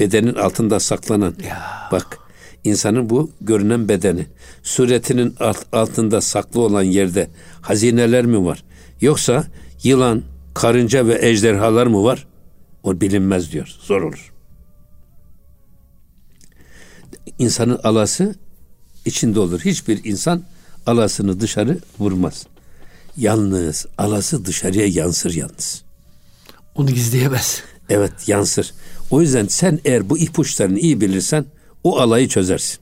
[0.00, 1.34] Bedenin altında saklanan.
[1.48, 1.88] Ya.
[1.92, 2.18] Bak
[2.64, 4.26] insanın bu görünen bedeni
[4.62, 8.64] suretinin alt- altında saklı olan yerde hazineler mi var?
[9.00, 9.44] Yoksa
[9.82, 10.22] yılan,
[10.54, 12.26] karınca ve ejderhalar mı var?
[12.82, 13.74] O bilinmez diyor.
[13.80, 14.32] Zor olur.
[17.38, 18.34] İnsanın alası
[19.04, 19.60] içinde olur.
[19.60, 20.42] Hiçbir insan
[20.86, 22.46] alasını dışarı vurmaz.
[23.16, 25.82] Yalnız alası dışarıya yansır yalnız.
[26.74, 27.62] Onu gizleyemez.
[27.88, 28.72] Evet yansır.
[29.10, 31.44] O yüzden sen eğer bu ipuçlarını iyi bilirsen
[31.92, 32.78] o alayı çözersin.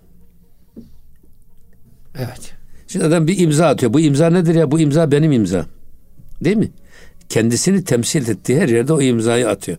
[2.18, 2.54] Evet.
[2.86, 3.92] Şimdi adam bir imza atıyor.
[3.92, 4.70] Bu imza nedir ya?
[4.70, 5.66] Bu imza benim imza.
[6.44, 6.70] Değil mi?
[7.28, 9.78] Kendisini temsil ettiği her yerde o imzayı atıyor.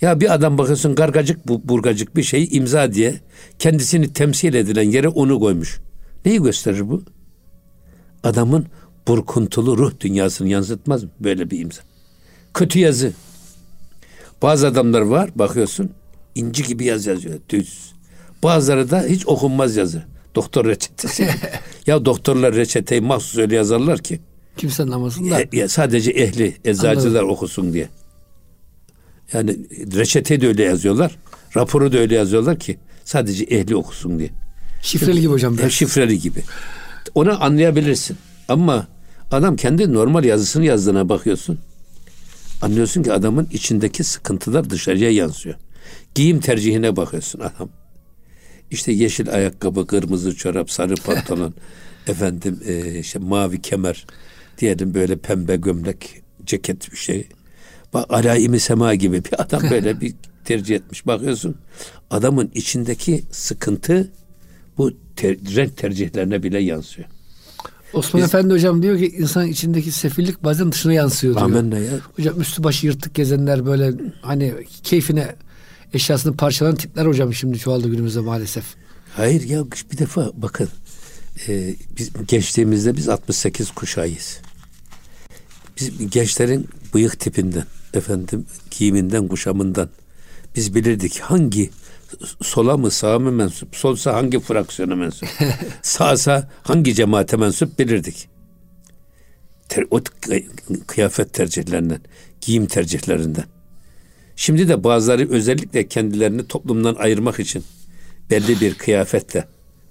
[0.00, 3.20] Ya bir adam bakıyorsun gargacık bu burgacık bir şey imza diye
[3.58, 5.80] kendisini temsil edilen yere onu koymuş.
[6.24, 7.02] Neyi gösterir bu?
[8.24, 8.66] Adamın
[9.08, 11.82] burkuntulu ruh dünyasını yansıtmaz mı böyle bir imza?
[12.54, 13.12] Kötü yazı.
[14.42, 15.90] Bazı adamlar var bakıyorsun
[16.34, 17.91] inci gibi yaz yazıyor düz.
[18.42, 20.02] Bazıları da hiç okunmaz yazı.
[20.34, 21.28] Doktor reçetesi.
[21.86, 24.20] ya doktorlar reçeteyi mahsus öyle yazarlar ki
[24.56, 25.40] Kimse anlamasın da.
[25.52, 27.88] e- sadece ehli eczacılar okusun diye.
[29.32, 29.56] Yani
[29.96, 31.16] reçeteyi de öyle yazıyorlar.
[31.56, 34.30] Raporu da öyle yazıyorlar ki sadece ehli okusun diye.
[34.82, 35.58] Şifreli gibi hocam.
[35.58, 35.72] Biraz.
[35.72, 36.42] şifreli gibi.
[37.14, 38.16] Onu anlayabilirsin.
[38.48, 38.86] Ama
[39.30, 41.58] adam kendi normal yazısını yazdığına bakıyorsun.
[42.62, 45.54] Anlıyorsun ki adamın içindeki sıkıntılar dışarıya yansıyor.
[46.14, 47.68] Giyim tercihine bakıyorsun adam.
[48.72, 51.54] İşte yeşil ayakkabı, kırmızı çorap, sarı pantolon,
[52.06, 54.06] efendim e, işte mavi kemer,
[54.58, 57.28] diyelim böyle pembe gömlek, ceket bir şey.
[57.94, 61.06] Bak alaimi sema gibi bir adam böyle bir tercih etmiş.
[61.06, 61.54] Bakıyorsun
[62.10, 64.10] adamın içindeki sıkıntı
[64.78, 67.08] bu ter- renk tercihlerine bile yansıyor.
[67.92, 71.46] Osman Efendi hocam diyor ki insan içindeki sefillik bazen dışına yansıyor diyor.
[71.46, 71.92] Amenna ya.
[72.16, 75.36] Hocam üstü başı yırtık gezenler böyle hani keyfine
[75.94, 78.64] eşyasını parçalayan tipler hocam şimdi çoğaldı günümüzde maalesef.
[79.16, 80.68] Hayır ya bir defa bakın
[81.48, 84.40] e, biz gençliğimizde biz 68 kuşağıyız.
[85.80, 89.88] Biz gençlerin bıyık tipinden, efendim giyiminden, kuşamından
[90.56, 91.70] biz bilirdik hangi
[92.42, 95.28] sola mı sağa mı mensup, solsa hangi fraksiyona mensup,
[95.82, 98.28] sağsa hangi cemaate mensup bilirdik.
[99.68, 100.00] Ter, o
[100.86, 102.00] kıyafet tercihlerinden,
[102.40, 103.44] giyim tercihlerinden.
[104.42, 107.64] Şimdi de bazıları özellikle kendilerini toplumdan ayırmak için
[108.30, 109.44] belli bir kıyafetle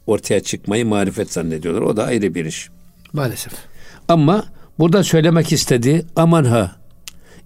[0.07, 1.81] ortaya çıkmayı marifet zannediyorlar.
[1.81, 2.69] O da ayrı bir iş.
[3.13, 3.53] Maalesef.
[4.07, 4.45] Ama
[4.79, 6.75] burada söylemek istediği aman ha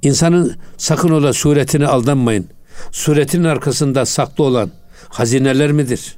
[0.02, 2.48] insanın sakın ola suretine aldanmayın.
[2.92, 4.72] Suretinin arkasında saklı olan
[5.10, 6.16] hazineler midir?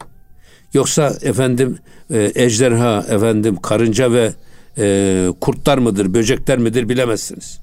[0.73, 4.34] Yoksa efendim e, ejderha, efendim karınca ve
[4.78, 7.60] e, kurtlar mıdır, böcekler midir bilemezsiniz.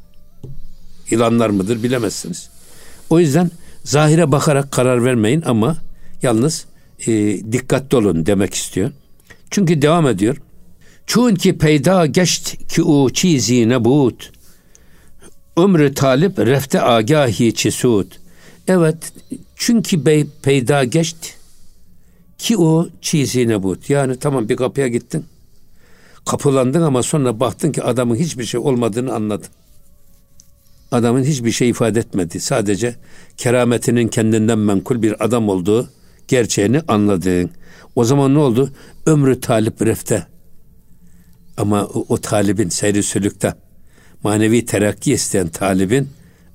[1.11, 2.54] Yılanlar mıdır bilemezsiniz.
[3.11, 3.51] O yüzden
[3.85, 5.77] Zahire bakarak karar vermeyin ama
[6.23, 6.67] yalnız
[7.07, 7.13] e,
[7.53, 8.91] dikkatli olun demek istiyor.
[9.51, 10.37] Çünkü devam ediyor.
[11.07, 14.33] Çun ki peyda geçt ki o çizi nebut.
[15.57, 18.07] Ömrü talip refte agahi çisud.
[18.69, 19.13] Evet
[19.57, 21.31] çünkü bey peyda geçti
[22.39, 23.91] ki o çizi nebut.
[23.91, 25.25] Yani tamam bir kapıya gittin.
[26.27, 29.49] Kapılandın ama sonra baktın ki adamın hiçbir şey olmadığını anladın.
[30.91, 32.41] Adamın hiçbir şey ifade etmedi.
[32.41, 32.95] Sadece
[33.37, 35.89] kerametinin kendinden menkul bir adam olduğu
[36.29, 37.51] gerçeğini anladın.
[37.97, 38.71] O zaman ne oldu?
[39.07, 40.27] Ömrü talip refte.
[41.57, 43.55] Ama o, o talibin seyri sülükte
[44.23, 46.09] manevi terakki isteyen talibin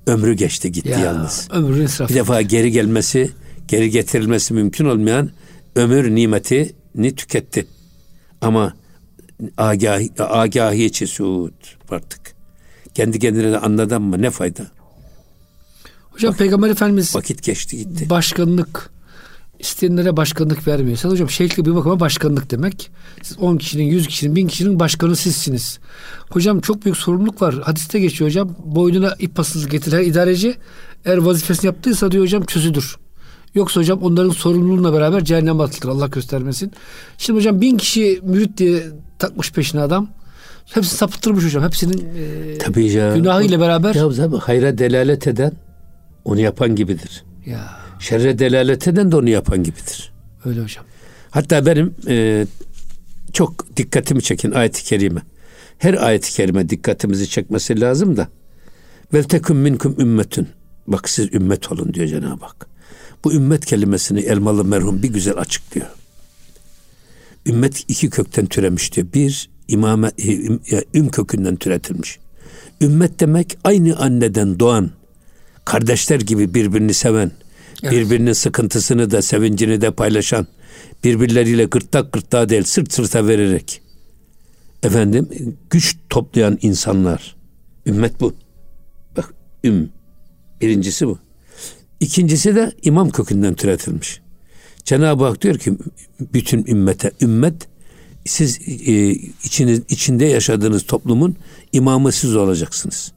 [0.07, 1.47] ömrü geçti gitti ya, yalnız.
[1.51, 2.09] Ömrü israf.
[2.09, 3.31] Bir defa geri gelmesi,
[3.67, 5.29] geri getirilmesi mümkün olmayan
[5.75, 7.67] ömür nimetini tüketti.
[8.41, 8.73] Ama
[9.57, 11.53] agahi, agahi çesud
[11.89, 12.38] artık.
[12.99, 14.67] Kendi kendine de anladın mı ne fayda?
[16.09, 18.09] Hocam Bak, Peygamber Efendimiz vakit geçti gitti.
[18.09, 18.89] Başkanlık
[19.59, 20.97] isteyenlere başkanlık vermiyor.
[20.97, 22.91] Sen hocam şeyhlik bir bakıma başkanlık demek.
[23.21, 25.79] Siz 10 kişinin, 100 kişinin, 1000 kişinin başkanı sizsiniz.
[26.29, 27.55] Hocam çok büyük sorumluluk var.
[27.55, 28.55] Hadiste geçiyor hocam.
[28.65, 30.55] Boynuna ip asılı getiren idareci
[31.05, 32.97] eğer vazifesini yaptıysa diyor hocam çözüdür.
[33.55, 35.91] Yoksa hocam onların sorumluluğuyla beraber cehennem atılır.
[35.91, 36.71] Allah göstermesin.
[37.17, 38.83] Şimdi hocam bin kişi mürit diye
[39.19, 40.18] takmış peşine adam.
[40.73, 41.63] Hepsini sapıttırmış hocam.
[41.63, 43.15] Hepsinin e, Tabii ya.
[43.15, 43.95] günahıyla beraber.
[43.95, 45.51] Ya tabii hayra delalet eden
[46.25, 47.23] onu yapan gibidir.
[47.45, 47.79] Ya.
[47.99, 50.11] Şerre delalet eden de onu yapan gibidir.
[50.45, 50.85] Öyle hocam.
[51.31, 52.45] Hatta benim e,
[53.33, 55.21] çok dikkatimi çekin ayet-i kerime.
[55.77, 58.27] Her ayet-i kerime dikkatimizi çekmesi lazım da.
[59.13, 60.47] Vel teküm minkum ümmetün.
[60.87, 62.67] Bak siz ümmet olun diyor Cenab-ı Hak.
[63.23, 65.87] Bu ümmet kelimesini Elmalı merhum bir güzel açıklıyor.
[67.45, 69.07] Ümmet iki kökten türemiş diyor.
[69.13, 70.59] Bir, imame, üm,
[70.93, 72.19] üm kökünden türetilmiş.
[72.81, 74.91] Ümmet demek aynı anneden doğan,
[75.65, 77.31] kardeşler gibi birbirini seven,
[77.83, 77.93] evet.
[77.93, 80.47] birbirinin sıkıntısını da sevincini de paylaşan,
[81.03, 83.81] birbirleriyle gırtlak gırtlağa değil sırt sırta vererek
[84.83, 85.29] efendim
[85.69, 87.35] güç toplayan insanlar.
[87.85, 88.33] Ümmet bu.
[89.17, 89.89] Bak üm.
[90.61, 91.19] Birincisi bu.
[91.99, 94.21] İkincisi de imam kökünden türetilmiş.
[94.83, 95.77] Cenab-ı Hak diyor ki
[96.19, 97.67] bütün ümmete, ümmet
[98.25, 99.11] siz e,
[99.43, 101.35] içiniz, içinde yaşadığınız toplumun
[101.71, 103.11] imamı siz olacaksınız.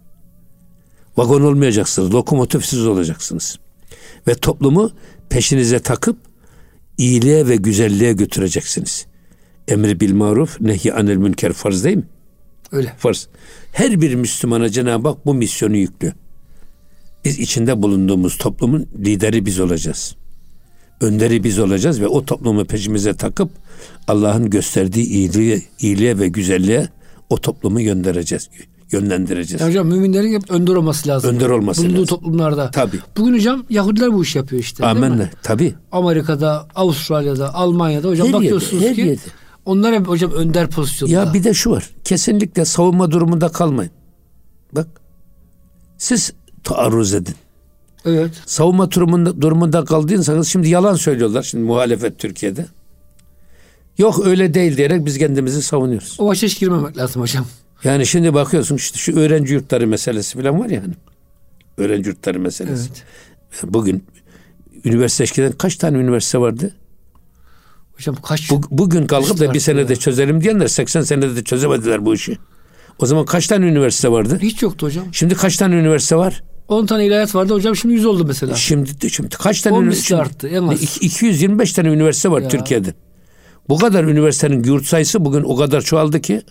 [1.17, 3.59] Vagon olmayacaksınız, lokomotif siz olacaksınız.
[4.29, 4.91] Ve toplumu
[5.29, 6.17] peşinize takıp
[6.99, 9.07] iyiliğe ve güzelliğe götüreceksiniz.
[9.69, 12.09] Emri bil maruf, nehy anil münker farz değil mi?
[12.73, 12.95] Öyle.
[12.99, 13.29] Farz.
[13.73, 16.13] Her bir Müslümana Cenab-ı Hak bu misyonu yüklü.
[17.25, 20.17] Biz içinde bulunduğumuz toplumun lideri biz olacağız.
[21.01, 23.51] Önderi biz olacağız ve o toplumu peşimize takıp
[24.09, 26.89] Allah'ın gösterdiği iyiliğe, iyiliğe ve güzelliğe
[27.31, 28.49] o toplumu göndereceğiz
[28.93, 29.61] yönlendireceğiz.
[29.61, 31.31] Ya hocam müminlerin hep önder olması lazım.
[31.35, 32.07] Önder olması Bulunduğu lazım.
[32.07, 32.71] toplumlarda.
[32.71, 32.97] Tabi.
[33.17, 34.87] Bugün hocam Yahudiler bu iş yapıyor işte.
[34.87, 35.31] Amenna.
[35.43, 35.75] Tabi.
[35.93, 39.21] Amerika'da, Avustralya'da, Almanya'da hocam her bakıyorsunuz yerde, ki yerde.
[39.65, 41.13] onlar hep hocam önder pozisyonda.
[41.15, 41.91] Ya bir de şu var.
[42.05, 43.93] Kesinlikle savunma durumunda kalmayın.
[44.73, 44.87] Bak.
[45.99, 46.33] Siz
[46.65, 47.35] taarruz edin.
[48.05, 48.31] Evet.
[48.47, 52.67] Savunma durumunda, durumunda kaldıysanız şimdi yalan söylüyorlar şimdi muhalefet Türkiye'de.
[53.99, 56.17] Yok öyle değil diyerek biz kendimizi savunuyoruz.
[56.19, 57.47] O başa hiç girmemek lazım hocam.
[57.85, 60.95] Yani şimdi bakıyorsun işte şu öğrenci yurtları meselesi falan var ya hani.
[61.77, 62.91] Öğrenci yurtları meselesi.
[62.91, 63.05] Evet.
[63.75, 64.05] Bugün
[64.85, 66.75] üniversite eskiden kaç tane üniversite vardı?
[67.97, 68.51] Hocam kaç?
[68.51, 69.99] Bu, bugün kalkıp da bir senede ya.
[69.99, 72.39] çözelim diyenler 80 senede de çözemediler bu işi.
[72.99, 74.39] O zaman kaç tane üniversite vardı?
[74.43, 75.05] Hiç yoktu hocam.
[75.13, 76.43] Şimdi kaç tane üniversite var?
[76.69, 78.55] 10 tane ilahiyat vardı hocam şimdi 100 oldu mesela.
[78.55, 80.83] Şimdi, şimdi kaç tane üniversite arttı en az.
[81.01, 82.49] 225 tane üniversite var ya.
[82.49, 82.95] Türkiye'de.
[83.69, 86.43] Bu kadar üniversitenin yurt sayısı bugün o kadar çoğaldı ki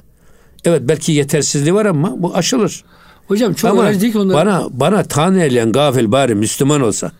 [0.66, 2.84] evet belki yetersizliği var ama bu aşılır.
[3.28, 4.38] Hocam çok ama öğrenci onları.
[4.38, 7.12] Bana bana tanıyan gafil bari Müslüman olsa.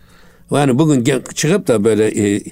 [0.50, 2.42] Yani bugün çıkıp da böyle e,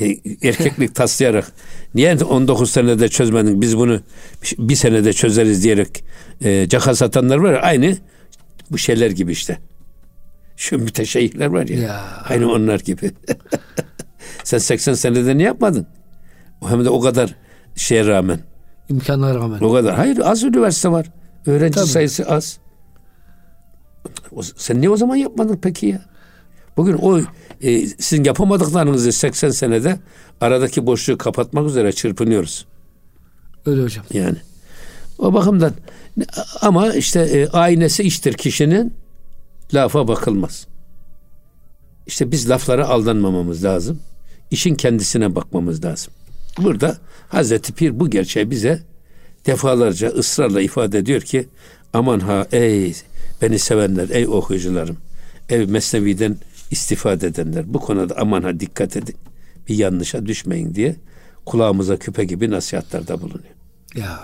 [0.00, 1.52] e, erkeklik taslayarak
[1.94, 4.00] niye 19 senede çözmedin biz bunu
[4.58, 6.04] bir senede çözeriz diyerek
[6.44, 7.96] e, caka satanlar var aynı
[8.70, 9.58] bu şeyler gibi işte.
[10.56, 12.00] Şu müteşeyyihler var ya, ya.
[12.28, 13.10] aynı onlar gibi.
[14.44, 15.86] Sen 80 senede ne yapmadın?
[16.68, 17.34] Hem de o kadar
[17.76, 18.40] şeye rağmen.
[18.88, 19.60] İmkanlara rağmen.
[19.60, 19.94] O kadar.
[19.94, 21.06] Hayır az üniversite var.
[21.46, 21.86] Öğrenci Tabii.
[21.86, 22.58] sayısı az.
[24.32, 26.02] O, sen niye o zaman yapmadın peki ya?
[26.76, 27.20] Bugün o
[27.60, 29.98] e, sizin yapamadıklarınızı 80 senede
[30.40, 32.66] aradaki boşluğu kapatmak üzere çırpınıyoruz.
[33.66, 34.04] Öyle hocam.
[34.12, 34.36] Yani.
[35.18, 35.72] O bakımdan
[36.60, 38.94] ama işte e, aynesi iştir kişinin
[39.74, 40.66] lafa bakılmaz.
[42.06, 44.00] İşte biz laflara aldanmamamız lazım.
[44.50, 46.12] İşin kendisine bakmamız lazım.
[46.58, 48.82] Burada Hazreti Pir bu gerçeği bize
[49.46, 51.48] defalarca ısrarla ifade ediyor ki
[51.92, 52.94] aman ha ey
[53.42, 54.96] beni sevenler ey okuyucularım
[55.48, 56.36] ey Mesnevi'den
[56.70, 59.16] istifade edenler bu konuda aman ha dikkat edin.
[59.68, 60.96] Bir yanlışa düşmeyin diye
[61.46, 63.54] kulağımıza küpe gibi nasihatlarda bulunuyor.
[63.94, 64.20] Ya.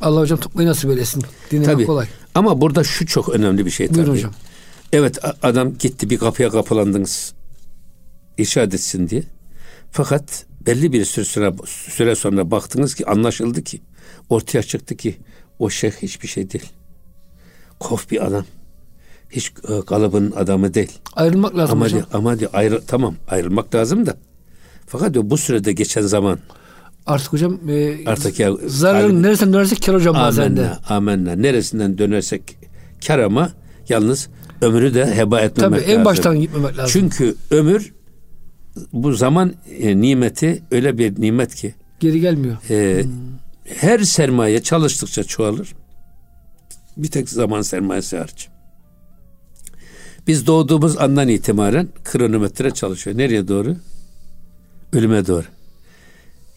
[0.00, 1.22] Allah hocam tutmayı nasip eylesin.
[1.50, 1.86] Dinlemek Tabii.
[1.86, 2.06] kolay.
[2.34, 4.16] Ama burada şu çok önemli bir şey Buyurun tabii.
[4.16, 4.32] hocam.
[4.92, 7.32] Evet adam gitti bir kapıya kapılandınız.
[8.38, 9.22] irşad etsin diye.
[9.90, 13.80] Fakat belli bir süre, süre, sonra baktınız ki anlaşıldı ki
[14.28, 15.16] ortaya çıktı ki
[15.58, 16.72] o şeyh hiçbir şey değil.
[17.80, 18.44] Kof bir adam.
[19.30, 20.92] Hiç e, kalıbın adamı değil.
[21.12, 21.98] Ayrılmak lazım Ama hocam.
[21.98, 24.16] diyor, ama diyor ayrı, tamam ayrılmak lazım da.
[24.86, 26.38] Fakat diyor bu sürede geçen zaman
[27.06, 30.60] Artık hocam e, artık ya zararın neresinden dönersek kar hocam bazen de.
[30.60, 31.32] Amenna, amenna.
[31.32, 32.42] Neresinden dönersek
[33.06, 33.50] kar ama
[33.88, 34.28] yalnız
[34.62, 36.04] ömrü de heba etmemek Tabii en lazım.
[36.04, 36.90] baştan gitmemek lazım.
[36.92, 37.92] Çünkü ömür
[38.92, 42.56] bu zaman e, nimeti öyle bir nimet ki Geri gelmiyor.
[42.70, 43.04] e,
[43.64, 45.74] her sermaye çalıştıkça çoğalır.
[46.96, 48.48] Bir tek zaman sermayesi hariç.
[50.26, 53.18] Biz doğduğumuz andan itibaren kronometre çalışıyor.
[53.18, 53.76] Nereye doğru?
[54.92, 55.44] Ölüme doğru.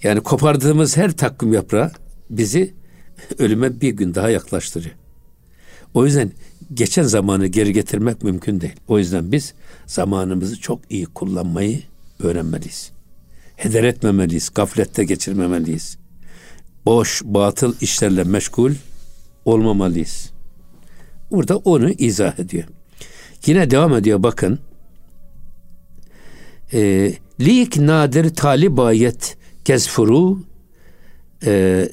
[0.04, 1.92] Yani kopardığımız her takvim yaprağı
[2.30, 2.74] bizi
[3.40, 4.96] ölüme bir gün daha yaklaştırıyor.
[5.94, 6.32] O yüzden
[6.74, 8.76] geçen zamanı geri getirmek mümkün değil.
[8.88, 9.54] O yüzden biz
[9.86, 11.82] zamanımızı çok iyi kullanmayı
[12.20, 12.92] öğrenmeliyiz.
[13.56, 15.98] Heder etmemeliyiz, gaflette geçirmemeliyiz.
[16.86, 18.72] Boş, batıl işlerle meşgul
[19.46, 20.32] olmamalıyız.
[21.32, 22.64] Burada onu izah ediyor.
[23.46, 24.60] Yine devam ediyor bakın.
[26.74, 30.40] E, Lik nadir talib ayet kezfuru
[31.46, 31.90] e,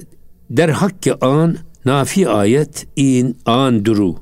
[0.50, 4.16] der hakki an nafi ayet in an duru.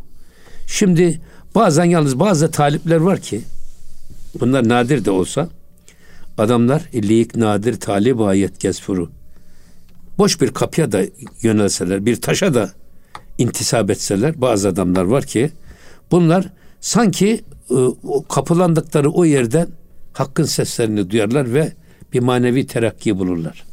[0.66, 1.20] Şimdi
[1.54, 3.40] bazen yalnız bazı talipler var ki
[4.40, 5.48] bunlar nadir de olsa
[6.38, 9.10] adamlar lik nadir talib ayet kezfuru
[10.18, 11.02] boş bir kapıya da
[11.42, 12.70] yönelseler bir taşa da
[13.38, 15.50] intisap etseler bazı adamlar var ki
[16.10, 16.48] bunlar
[16.80, 17.76] sanki e,
[18.28, 19.68] kapılandıkları o yerden
[20.12, 21.72] hakkın seslerini duyarlar ve
[22.12, 23.64] bir manevi terakki bulurlar.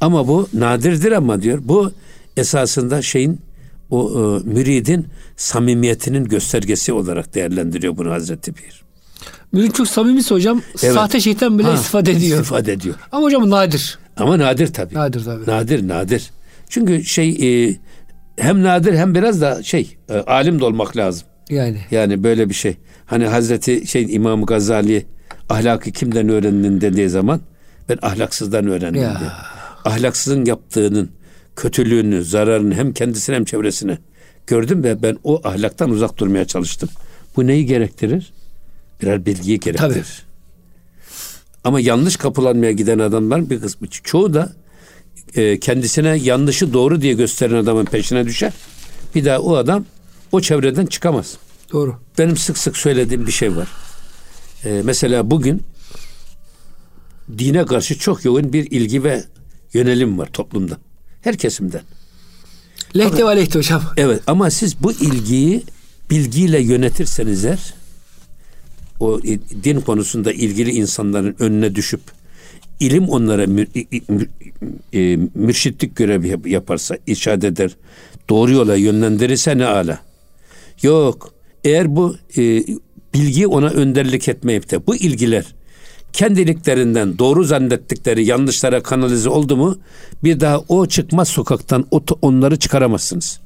[0.00, 1.92] Ama bu nadirdir ama diyor bu
[2.36, 3.40] esasında şeyin
[3.90, 8.87] o e, müridin samimiyetinin göstergesi olarak değerlendiriyor bunu Hazreti Pir.
[9.52, 10.94] Mürid çok samimiyse hocam Evet.
[10.94, 12.40] sahte şeytan bile Ha, istifade ediyor.
[12.40, 12.94] İstifade ediyor.
[13.12, 13.98] Ama hocam nadir.
[14.16, 14.94] Ama nadir tabii.
[14.94, 15.46] Nadir tabii.
[15.50, 16.30] Nadir nadir.
[16.68, 17.30] Çünkü şey
[17.68, 17.76] e,
[18.36, 21.28] hem nadir hem biraz da şey e, alim de olmak lazım.
[21.50, 21.78] Yani.
[21.90, 22.76] Yani böyle bir şey.
[23.06, 25.06] Hani Hazreti şey İmam Gazali
[25.48, 27.40] ahlakı kimden öğrendin dediği zaman
[27.88, 29.18] ben ahlaksızdan öğrendim Ya.
[29.20, 29.30] diyor.
[29.84, 31.10] Ahlaksızın yaptığının
[31.56, 33.98] kötülüğünü, zararını hem kendisine hem çevresine
[34.46, 36.88] gördüm ve ben o ahlaktan uzak durmaya çalıştım.
[37.36, 38.32] Bu neyi gerektirir?
[39.02, 39.90] Birer bilgiyi gerektirir.
[39.94, 40.04] Tabii.
[41.64, 44.52] Ama yanlış kapılanmaya giden adamların bir kısmı çoğu da
[45.34, 48.52] e, kendisine yanlışı doğru diye gösteren adamın peşine düşer.
[49.14, 49.84] Bir daha o adam
[50.32, 51.38] o çevreden çıkamaz.
[51.72, 51.96] Doğru.
[52.18, 53.68] Benim sık sık söylediğim bir şey var.
[54.64, 55.62] E, mesela bugün
[57.38, 59.24] dine karşı çok yoğun bir ilgi ve
[59.72, 60.78] yönelim var toplumda.
[61.22, 61.82] Her kesimden.
[62.96, 63.82] Lehte ve lehte hocam.
[63.96, 65.62] Evet ama siz bu ilgiyi
[66.10, 67.74] bilgiyle yönetirseniz eğer
[69.00, 72.00] o e, din konusunda ilgili insanların önüne düşüp
[72.80, 73.68] ilim onlara mür,
[74.08, 74.28] mür-
[74.92, 77.76] e, mürşitlik görevi yap- yaparsa, irşad eder,
[78.30, 79.98] doğru yola yönlendirirse ne ala.
[80.82, 81.32] Yok.
[81.64, 82.64] Eğer bu e,
[83.14, 85.44] bilgi ona önderlik etmeyip de bu ilgiler
[86.12, 89.78] kendiliklerinden doğru zannettikleri yanlışlara kanalize oldu mu
[90.24, 91.86] bir daha o çıkmaz sokaktan
[92.22, 93.40] onları çıkaramazsınız.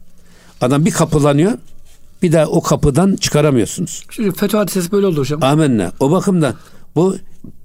[0.60, 1.52] Adam bir kapılanıyor
[2.22, 4.04] bir daha o kapıdan çıkaramıyorsunuz.
[4.10, 5.42] Şimdi fetva hadisesi böyle oldu hocam.
[5.42, 5.92] Amenna.
[6.00, 6.54] O bakımdan
[6.94, 7.16] bu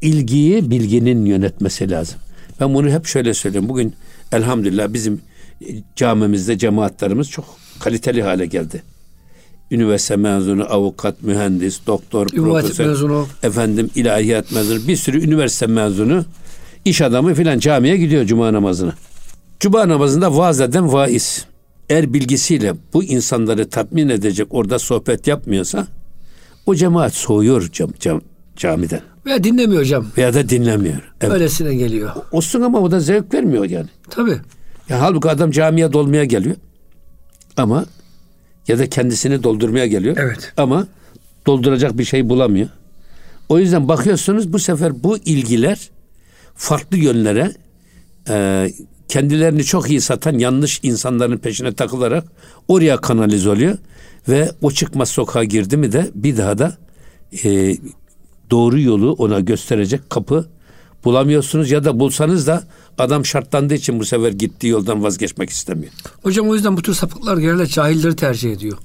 [0.01, 2.19] ilgiyi bilginin yönetmesi lazım.
[2.59, 3.69] Ben bunu hep şöyle söylüyorum.
[3.69, 3.93] Bugün
[4.31, 5.21] elhamdülillah bizim
[5.95, 7.45] camimizde cemaatlerimiz çok
[7.79, 8.83] kaliteli hale geldi.
[9.71, 13.27] Üniversite mezunu, avukat, mühendis, doktor, Hatip profesör, mezunu.
[13.43, 16.25] efendim ilahiyat mezunu, bir sürü üniversite mezunu,
[16.85, 18.93] iş adamı filan camiye gidiyor cuma namazına.
[19.59, 21.45] Cuma namazında vaaz eden vaiz.
[21.89, 25.87] Eğer bilgisiyle bu insanları tatmin edecek orada sohbet yapmıyorsa
[26.65, 28.21] o cemaat soğuyor cam, cam,
[28.55, 30.05] camiden Veya dinlemiyor hocam.
[30.17, 31.13] veya da dinlemiyor.
[31.21, 31.33] Evet.
[31.33, 32.11] Öylesine geliyor.
[32.31, 33.87] Olsun ama o da zevk vermiyor yani.
[34.09, 34.37] Tabii.
[34.89, 36.55] Ya halbuki adam camiye dolmaya geliyor.
[37.57, 37.85] Ama
[38.67, 40.17] ya da kendisini doldurmaya geliyor.
[40.19, 40.53] Evet.
[40.57, 40.87] Ama
[41.45, 42.69] dolduracak bir şey bulamıyor.
[43.49, 45.89] O yüzden bakıyorsunuz bu sefer bu ilgiler
[46.55, 47.51] farklı yönlere
[48.29, 48.67] e,
[49.07, 52.25] kendilerini çok iyi satan yanlış insanların peşine takılarak
[52.67, 53.77] oraya kanalize oluyor
[54.29, 56.77] ve o çıkmaz sokağa girdi mi de bir daha da
[57.43, 57.77] e,
[58.51, 60.45] doğru yolu ona gösterecek kapı
[61.05, 62.63] bulamıyorsunuz ya da bulsanız da
[62.97, 65.91] adam şartlandığı için bu sefer gittiği yoldan vazgeçmek istemiyor.
[66.23, 68.77] Hocam o yüzden bu tür sapıklar genelde cahilleri tercih ediyor.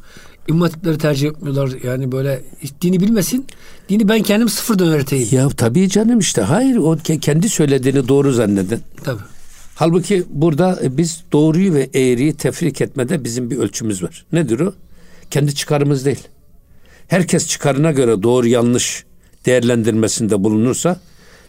[0.49, 1.71] İmam hatipleri tercih etmiyorlar.
[1.85, 3.47] Yani böyle hiç dini bilmesin.
[3.89, 5.29] Dini ben kendim sıfırdan öğreteyim.
[5.33, 6.43] Ya tabii canım işte.
[6.43, 8.81] Hayır o ke- kendi söylediğini doğru zanneden.
[9.05, 9.21] Tabii.
[9.75, 14.27] Halbuki burada e, biz doğruyu ve eğriyi tefrik etmede bizim bir ölçümüz var.
[14.33, 14.75] Nedir o?
[15.31, 16.29] Kendi çıkarımız değil.
[17.09, 19.05] Herkes çıkarına göre doğru yanlış
[19.47, 21.01] değerlendirmesinde bulunursa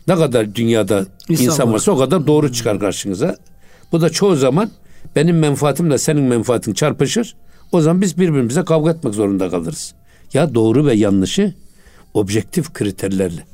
[0.08, 1.74] ne kadar dünyada İnsan insan, var.
[1.74, 3.38] varsa o kadar doğru çıkar karşınıza.
[3.92, 4.72] Bu da çoğu zaman
[5.16, 7.36] benim menfaatimle senin menfaatin çarpışır.
[7.72, 9.94] O zaman biz birbirimize kavga etmek zorunda kalırız.
[10.34, 11.54] Ya doğru ve yanlışı
[12.14, 13.46] objektif kriterlerle.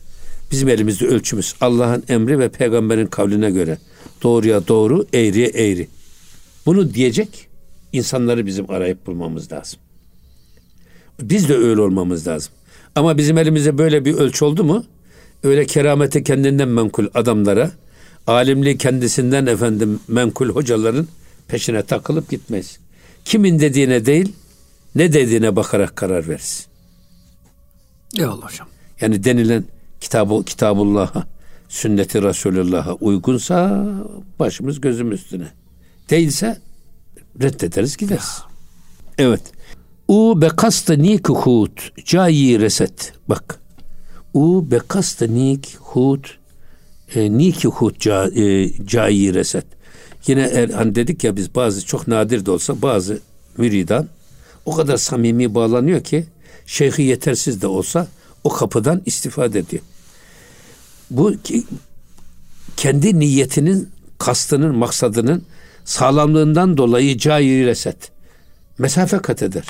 [0.51, 3.77] Bizim elimizde ölçümüz Allah'ın emri ve peygamberin kavline göre
[4.23, 5.87] doğruya doğru, eğriye eğri.
[6.65, 7.47] Bunu diyecek
[7.93, 9.79] insanları bizim arayıp bulmamız lazım.
[11.21, 12.53] Biz de öyle olmamız lazım.
[12.95, 14.85] Ama bizim elimizde böyle bir ölçü oldu mu?
[15.43, 17.71] Öyle keramete kendinden menkul adamlara,
[18.27, 21.07] alimliği kendisinden efendim menkul hocaların
[21.47, 22.79] peşine takılıp gitmeyiz.
[23.25, 24.33] Kimin dediğine değil,
[24.95, 26.67] ne dediğine bakarak karar veririz.
[28.17, 28.67] Eyvallah hocam.
[29.01, 29.65] Yani denilen
[30.01, 31.23] kitabı kitabullah'a,
[31.69, 33.85] sünneti Resulullah'a uygunsa
[34.39, 35.47] başımız gözümüz üstüne.
[36.09, 36.57] Değilse
[37.41, 38.41] reddederiz gideriz.
[39.17, 39.41] Evet.
[40.07, 43.13] U bekastı nik hut cayi reset.
[43.27, 43.59] Bak.
[44.33, 46.37] U bekastı nik hut
[47.15, 49.65] e, nik hut ca, e, cayi reset.
[50.27, 53.19] Yine er, hani dedik ya biz bazı çok nadir de olsa bazı
[53.57, 54.07] müridan
[54.65, 56.25] o kadar samimi bağlanıyor ki
[56.65, 58.07] şeyhi yetersiz de olsa
[58.43, 59.83] o kapıdan istifade ediyor.
[61.09, 61.33] Bu
[62.77, 65.43] kendi niyetinin, kastının, maksadının
[65.85, 68.11] sağlamlığından dolayı cayri reset.
[68.77, 69.63] Mesafe kat eder.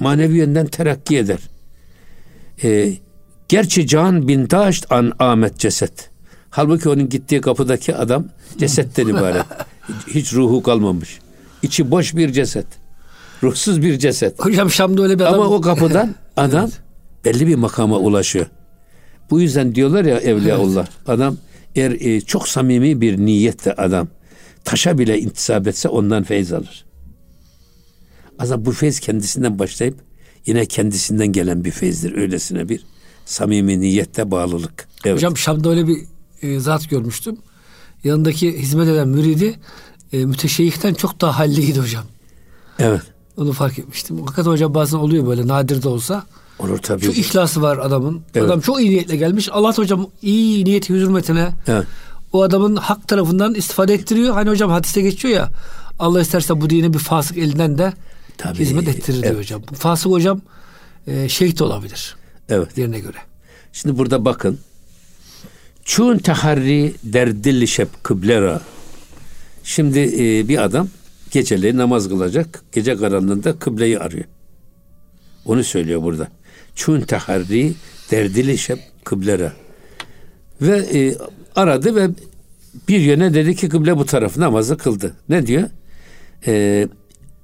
[0.00, 1.38] Manevi yönden terakki eder.
[2.62, 2.92] Ee,
[3.48, 6.10] gerçi can bin daşt an Ahmet ceset.
[6.50, 8.24] Halbuki onun gittiği kapıdaki adam
[8.58, 9.44] cesetten ibaret.
[10.14, 11.18] Hiç ruhu kalmamış.
[11.62, 12.66] İçi boş bir ceset.
[13.42, 14.40] Ruhsuz bir ceset.
[14.40, 15.40] Hocam Şam'da öyle bir adam.
[15.40, 16.70] Ama o kapıdan adam
[17.26, 18.46] belli bir makama ulaşıyor.
[19.30, 20.86] Bu yüzden diyorlar ya Evliyaullah.
[21.06, 21.36] Adam
[21.74, 24.08] eğer e, çok samimi bir niyetle adam
[24.64, 26.84] taşa bile intisap etse ondan feyz alır.
[28.38, 29.98] Aslında bu feyz kendisinden başlayıp
[30.46, 32.16] yine kendisinden gelen bir feyzdir.
[32.16, 32.84] Öylesine bir
[33.24, 34.88] samimi niyette bağlılık.
[35.04, 35.16] Evet.
[35.16, 35.98] Hocam Şam'da öyle bir
[36.42, 37.36] e, zat görmüştüm.
[38.04, 39.54] Yanındaki hizmet eden müridi
[40.12, 42.04] e, müteşeyyihten çok daha halliydi hocam.
[42.78, 43.02] evet.
[43.36, 44.18] Onu fark etmiştim.
[44.20, 46.26] Hakikaten hocam bazen oluyor böyle nadir de olsa.
[46.58, 47.02] Olur tabii.
[47.04, 48.22] Çok ihlası var adamın.
[48.34, 48.46] Evet.
[48.46, 49.48] Adam çok iyi niyetle gelmiş.
[49.52, 51.86] Allah hocam iyi niyeti hürmetine Evet.
[52.32, 54.34] o adamın hak tarafından istifade ettiriyor.
[54.34, 55.50] Hani hocam hadiste geçiyor ya
[55.98, 57.92] Allah isterse bu dini bir fasık elinden de
[58.38, 58.58] Tabii.
[58.58, 59.38] hizmet ettirir diyor Evet.
[59.44, 59.62] hocam.
[59.70, 60.40] Bu fasık hocam
[61.06, 62.16] e, şehit olabilir
[62.48, 62.78] Evet.
[62.78, 63.16] yerine göre.
[63.72, 64.58] Şimdi burada bakın.
[65.84, 68.60] Çun teharri derdilli şep kıblera.
[69.64, 70.88] Şimdi e, bir adam
[71.30, 72.62] geceleyin namaz kılacak.
[72.72, 74.24] Gece karanlığında kıbleyi arıyor.
[75.44, 76.28] Onu söylüyor burada.
[76.76, 77.72] Çun teharri
[78.10, 79.52] derdilli şep kıblera.
[80.60, 81.16] Ve e,
[81.56, 82.08] aradı ve
[82.88, 85.14] bir yöne dedi ki kıble bu taraf namazı kıldı.
[85.28, 85.68] Ne diyor?
[86.46, 86.88] E,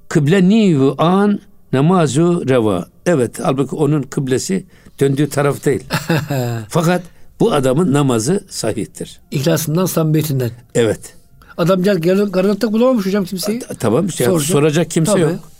[0.08, 1.40] kıble niyu an
[1.72, 2.86] namazu reva.
[3.06, 4.64] Evet halbuki onun kıblesi
[5.00, 5.84] döndüğü taraf değil.
[6.68, 7.02] Fakat
[7.40, 9.20] bu adamın namazı sahihtir.
[9.30, 10.50] İhlasından samimiyetinden.
[10.74, 11.14] Evet.
[11.56, 12.00] Adamcağız
[12.32, 13.58] karanlıkta bulamamış hocam kimseyi.
[13.60, 14.42] Ta- Tamam Soracak.
[14.42, 15.22] soracak kimse Tabii.
[15.22, 15.51] yok.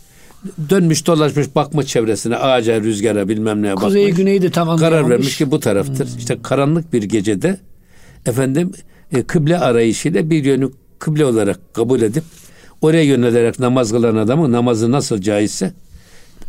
[0.69, 3.85] Dönmüş dolaşmış bakma çevresine ağaca rüzgara bilmem neye bakmış.
[3.85, 6.17] Kuzeyi güneyi de tam Karar vermiş ki bu taraftır.
[6.17, 7.59] İşte karanlık bir gecede
[8.25, 8.71] efendim
[9.11, 12.23] e, kıble arayışıyla bir yönü kıble olarak kabul edip
[12.81, 15.73] oraya yönelerek namaz kılan adamın namazı nasıl caizse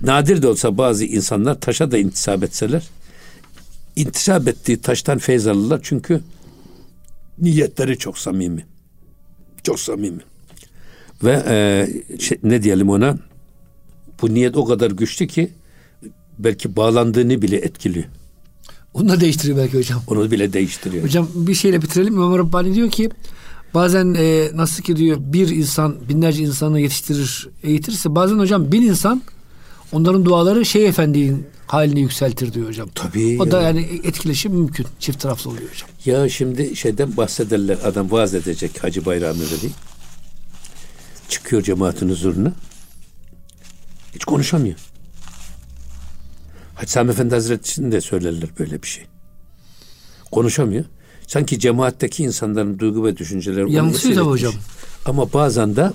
[0.03, 2.83] nadir de olsa bazı insanlar taşa da intisap etseler
[3.97, 6.21] intisap ettiği taştan feyz alırlar çünkü
[7.39, 8.67] niyetleri çok samimi.
[9.63, 10.21] Çok samimi.
[11.25, 11.89] Ve e,
[12.19, 13.19] şey, ne diyelim ona
[14.25, 15.51] bu niyet o kadar güçlü ki
[16.39, 18.05] belki bağlandığını bile etkiliyor.
[18.95, 20.03] Onu da değiştiriyor belki hocam.
[20.07, 21.05] Onu bile değiştiriyor.
[21.05, 22.15] Hocam bir şeyle bitirelim.
[22.15, 23.11] İmam Rabbani diyor ki
[23.75, 29.23] bazen e, nasıl ki diyor bir insan binlerce insanı yetiştirir, eğitirse bazen hocam bin insan
[29.93, 32.89] onların duaları şey efendinin halini yükseltir diyor hocam.
[32.95, 33.69] Tabii O da ya.
[33.69, 34.87] yani etkileşim mümkün.
[34.99, 35.89] Çift taraflı oluyor hocam.
[36.05, 39.71] Ya şimdi şeyden bahsederler adam vaaz edecek Hacı Bayram Veli.
[41.29, 42.53] Çıkıyor cemaatin huzuruna.
[44.15, 44.77] Hiç konuşamıyor.
[46.75, 49.07] Hacı Sami Efendi Hazretleri'nin de söylerler böyle bir şey.
[50.31, 50.85] Konuşamıyor.
[51.27, 54.27] Sanki cemaatteki insanların duygu ve düşünceleri Yansıyor etmiş.
[54.27, 54.53] hocam.
[55.07, 55.91] Ama bazen de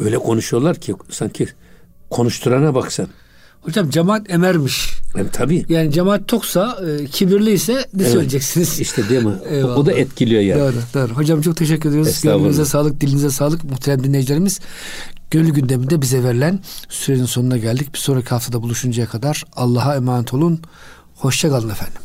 [0.00, 1.48] öyle konuşuyorlar ki sanki
[2.10, 3.08] konuşturana baksan.
[3.62, 4.90] Hocam cemaat emermiş.
[5.16, 5.64] Yani, tabii.
[5.68, 8.12] Yani cemaat toksa, e, kibirliyse ne evet.
[8.12, 8.80] söyleyeceksiniz?
[8.80, 9.34] İşte değil mi?
[9.50, 9.78] Eyvallah.
[9.78, 10.60] O da etkiliyor yani.
[10.60, 11.12] Doğru, doğru.
[11.12, 12.20] Hocam çok teşekkür ediyoruz.
[12.22, 13.64] Gönlünüze sağlık, dilinize sağlık.
[13.64, 14.60] Muhterem dinleyicilerimiz.
[15.30, 17.94] Gönül gündeminde bize verilen sürenin sonuna geldik.
[17.94, 20.60] Bir sonraki haftada buluşuncaya kadar Allah'a emanet olun.
[21.14, 22.00] Hoşçakalın efendim.